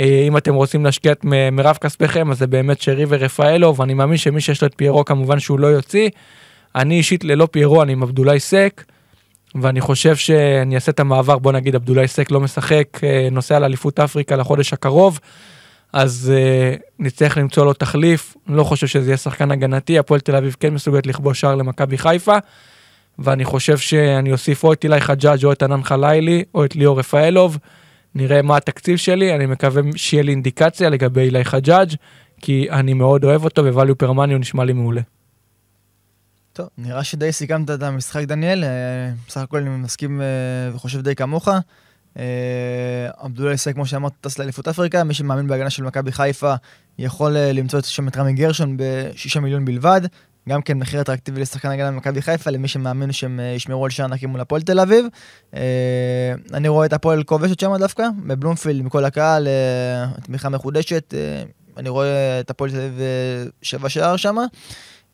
[0.00, 4.16] אה, אם אתם רוצים להשקיע את מירב כספיכם, אז זה באמת שרי ורפאלוב, ואני מאמין
[4.16, 6.08] שמי שיש לו את פיירו כמובן שהוא לא יוציא.
[6.74, 8.84] אני אישית ללא פיירו, אני עם אבדולאי סק.
[9.62, 14.00] ואני חושב שאני אעשה את המעבר, בוא נגיד עבדולאי סק לא משחק, אה, נוסע לאליפות
[14.00, 15.20] אפריקה לחודש הקרוב,
[15.94, 20.56] אז uh, נצטרך למצוא לו תחליף, לא חושב שזה יהיה שחקן הגנתי, הפועל תל אביב
[20.60, 22.36] כן מסוגלת לכבוש שער למכבי חיפה,
[23.18, 26.98] ואני חושב שאני אוסיף או את אילי חג'אג' או את ענן חלילי, או את ליאור
[26.98, 27.58] רפאלוב,
[28.14, 31.94] נראה מה התקציב שלי, אני מקווה שיהיה לי אינדיקציה לגבי אילי חג'אג',
[32.40, 35.00] כי אני מאוד אוהב אותו, ווליו פרמני הוא נשמע לי מעולה.
[36.52, 38.64] טוב, נראה שדי סיכמת את המשחק, דניאל.
[38.64, 38.70] אה,
[39.28, 40.26] בסך הכל אני מסכים אה,
[40.74, 41.48] וחושב די כמוך.
[43.16, 45.04] עבדולה אה, יסק, כמו שאמרת, טס לאליפות אפריקה.
[45.04, 46.54] מי שמאמין בהגנה של מכבי חיפה
[46.98, 50.00] יכול למצוא את שם את רמי גרשון ב-6 מיליון בלבד.
[50.48, 54.26] גם כן מחיר אטרקטיבי לשחקן הגנה במכבי חיפה, למי שמאמין שהם ישמרו על שער נקי
[54.26, 55.06] מול הפועל תל אביב.
[56.52, 59.48] אני רואה את הפועל כובשת שם דווקא, בבלומפילד, עם כל הקהל,
[60.22, 61.14] תמיכה מחודשת.
[61.76, 63.00] אני רואה את הפועל תל אביב
[63.62, 64.36] שבע שער שם.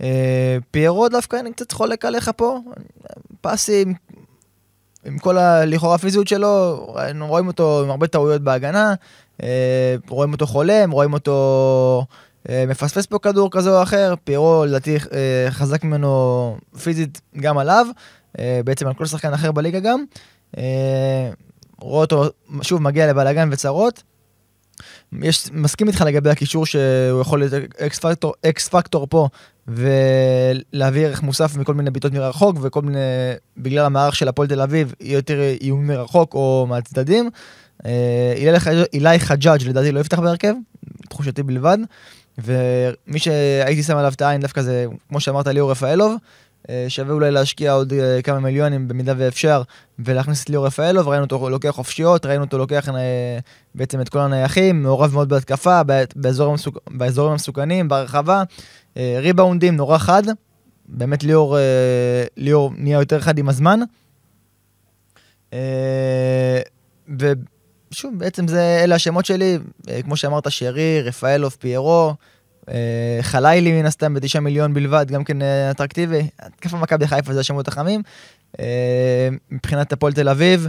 [0.01, 2.59] אה, פיירו דווקא אני קצת חולק עליך פה,
[3.41, 3.85] פסי
[5.05, 6.87] עם, כל הלכאורה הפיזיות שלו,
[7.21, 8.95] רואים אותו עם הרבה טעויות בהגנה,
[9.43, 12.07] אה, רואים אותו חולם, רואים אותו
[12.49, 14.97] אה, מפספס פה כדור כזה או אחר, פיירו לדעתי
[15.51, 17.87] חזק ממנו פיזית גם עליו,
[18.65, 20.05] בעצם על כל שחקן אחר בליגה גם.
[21.81, 22.25] רואה אותו
[22.63, 24.03] שוב מגיע לבלאגן וצרות.
[25.23, 29.29] יש, מסכים איתך לגבי הקישור שהוא יכול להיות X factor, X factor פה
[29.69, 32.99] ולהביא ערך מוסף מכל מיני בעיטות מרחוק וכל מיני,
[33.57, 37.31] בגלל המערך של הפועל תל אביב, יהיה יותר איום מרחוק או מהצדדים.
[38.93, 40.55] אילי חג'אג' לדעתי לא יפתח בהרכב,
[41.09, 41.79] תחושתי בלבד.
[42.39, 46.17] ומי שהייתי שם עליו את העין דווקא זה, כמו שאמרת, ליאור רפאלוב.
[46.71, 49.63] אה, שווה אולי להשקיע עוד אה, כמה מיליונים במידה ואפשר
[49.99, 53.39] ולהכניס את ליאור רפאלוב, ראינו אותו לוקח חופשיות, ראינו אותו לוקח אה,
[53.75, 55.81] בעצם את כל הנייחים, מעורב מאוד בהתקפה,
[56.17, 56.79] באזור המסוק...
[56.91, 58.43] באזורים המסוכנים, ברחבה,
[58.97, 60.23] ריבאונדים נורא חד,
[60.89, 61.57] באמת ליאור,
[62.37, 63.81] ליאור נהיה יותר חד עם הזמן.
[67.19, 69.59] ושוב, בעצם זה, אלה השמות שלי,
[70.03, 72.15] כמו שאמרת, שרי, רפאלוב, פיירו,
[73.23, 76.27] חלילי מן הסתם בתשעה מיליון בלבד, גם כן אה, אטרקטיבי.
[76.39, 78.03] התקפה מכבי חיפה זה השמות החמים.
[78.61, 80.69] אה, מבחינת הפועל תל אביב,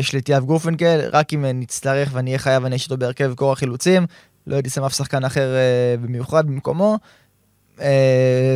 [0.00, 3.58] יש לי את יאב גורפנקל, רק אם נצטרך ואני אהיה חייב אני אותו בהרכב כורח
[3.58, 4.06] חילוצים.
[4.46, 5.54] לא הייתי שם אף שחקן אחר
[6.00, 6.98] במיוחד במקומו.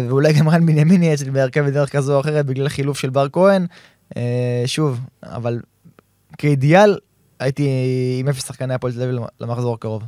[0.09, 3.29] ואולי גם רן בנימין יהיה אצלי בהרכב בדרך כזו או אחרת בגלל חילוף של בר
[3.29, 3.67] כהן.
[4.67, 5.61] שוב, אבל
[6.39, 6.99] כאידיאל
[7.41, 7.69] הייתי
[8.21, 10.03] עם אפס שחקני הפועל תל אביב למחזור הקרוב.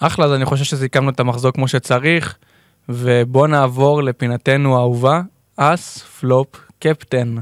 [0.00, 2.36] אחלה, אז אני חושב שסיכמנו את המחזור כמו שצריך,
[2.88, 5.20] ובוא נעבור לפינתנו האהובה,
[5.56, 7.36] אס פלופ קפטן.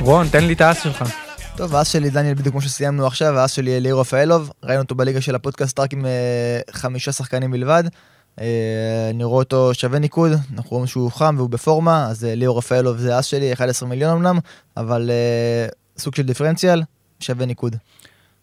[0.00, 1.04] רון, תן לי את האס שלך.
[1.56, 5.20] טוב, האס שלי דניאל בדיוק כמו שסיימנו עכשיו, האס שלי ליאור רפאלוב, ראינו אותו בליגה
[5.20, 7.84] של הפודקאסט רק עם אה, חמישה שחקנים בלבד.
[8.38, 12.96] אני רואה אותו שווה ניקוד, אנחנו רואים שהוא חם והוא בפורמה, אז אה, ליאור רפאלוב
[12.96, 14.38] זה האס שלי, 11 מיליון אמנם,
[14.76, 15.66] אבל אה,
[15.98, 16.82] סוג של דיפרנציאל,
[17.20, 17.76] שווה ניקוד.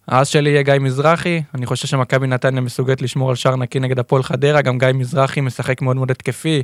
[0.08, 4.00] האס שלי יהיה גיא מזרחי, אני חושב שמכבי נתניה מסוגלת לשמור על שער נקי נגד
[4.00, 6.64] הפועל חדרה, גם גיא מזרחי משחק מאוד מאוד התקפי,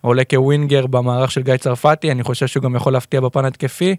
[0.00, 3.96] עולה כ winger במערך של גיא צרפתי, אני חושב שהוא גם יכול להפתיע בפן התקפי.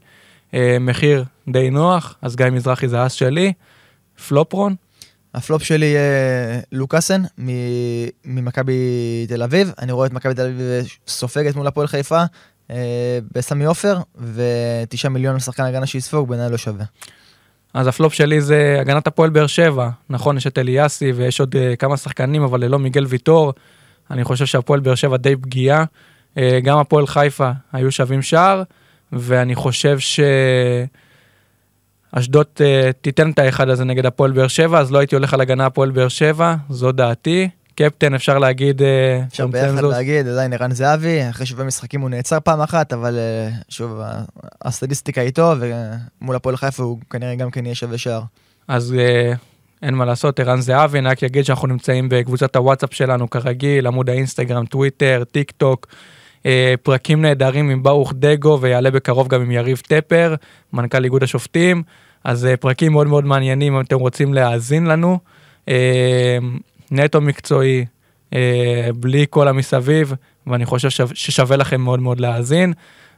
[0.53, 3.53] אה, מחיר די נוח, אז גיא מזרחי זה האס שלי.
[4.27, 4.75] flop, רון,
[5.33, 7.21] ה flop שלי יהיה לוקאסן
[8.25, 8.75] ממכבי
[9.27, 10.61] תל אביב, אני רואה את מכבי תל אביב
[11.07, 12.23] סופגת מול הפועל חיפה
[12.71, 13.97] אה, בסמי עופר,
[14.33, 16.85] ותשעה מיליון לשחקן הגנה שיספוג, בעיניי לא שווה.
[17.73, 19.89] אז הפלופ שלי זה הגנת הפועל באר שבע.
[20.09, 23.53] נכון, יש את אליאסי ויש עוד uh, כמה שחקנים, אבל ללא מיגל ויטור.
[24.11, 25.83] אני חושב שהפועל באר שבע די פגיעה.
[26.35, 28.63] Uh, גם הפועל חיפה היו שווים שער,
[29.11, 30.87] ואני חושב שאשדוד
[32.25, 32.61] uh,
[33.01, 35.91] תיתן את האחד הזה נגד הפועל באר שבע, אז לא הייתי הולך על הגנה הפועל
[35.91, 37.49] באר שבע, זו דעתי.
[37.75, 38.81] קפטן אפשר להגיד...
[38.81, 38.83] uh,
[39.27, 39.83] אפשר ביחד.
[39.83, 44.01] להגיד, עדיין ערן זהבי, אחרי שבעה משחקים הוא נעצר פעם אחת, אבל אה, שוב,
[44.61, 48.21] הסטטיסטיקה איתו, ומול הפועל חיפה הוא כנראה גם כן יהיה שווה שער.
[48.67, 49.33] אז אה,
[49.81, 54.09] אין מה לעשות, ערן זהבי, אני רק אגיד שאנחנו נמצאים בקבוצת הוואטסאפ שלנו כרגיל, עמוד
[54.09, 55.87] האינסטגרם, טוויטר, טיק טוק,
[56.45, 60.35] אה, פרקים נהדרים עם ברוך דגו ויעלה בקרוב גם עם יריב טפר,
[60.73, 61.83] מנכ"ל איגוד השופטים,
[62.23, 65.19] אז אה, פרקים מאוד מאוד מעניינים אם אתם רוצים להאזין לנו.
[65.69, 66.37] אה,
[66.91, 67.85] נטו מקצועי,
[68.33, 70.13] אה, בלי כל המסביב,
[70.47, 72.73] ואני חושב שו- ששווה לכם מאוד מאוד להאזין.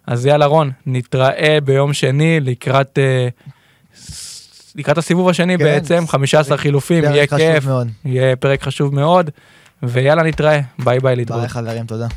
[0.08, 3.00] אז יאללה רון, נתראה ביום שני לקראת...
[4.76, 7.88] לקראת הסיבוב השני כן, בעצם, 15 חילופים, פרק יהיה כיף, מאוד.
[8.06, 9.30] יהיה פרק חשוב מאוד,
[9.84, 11.40] ויאללה נתראה, ביי ביי להתראות.
[11.42, 12.08] ביי חברים, תודה.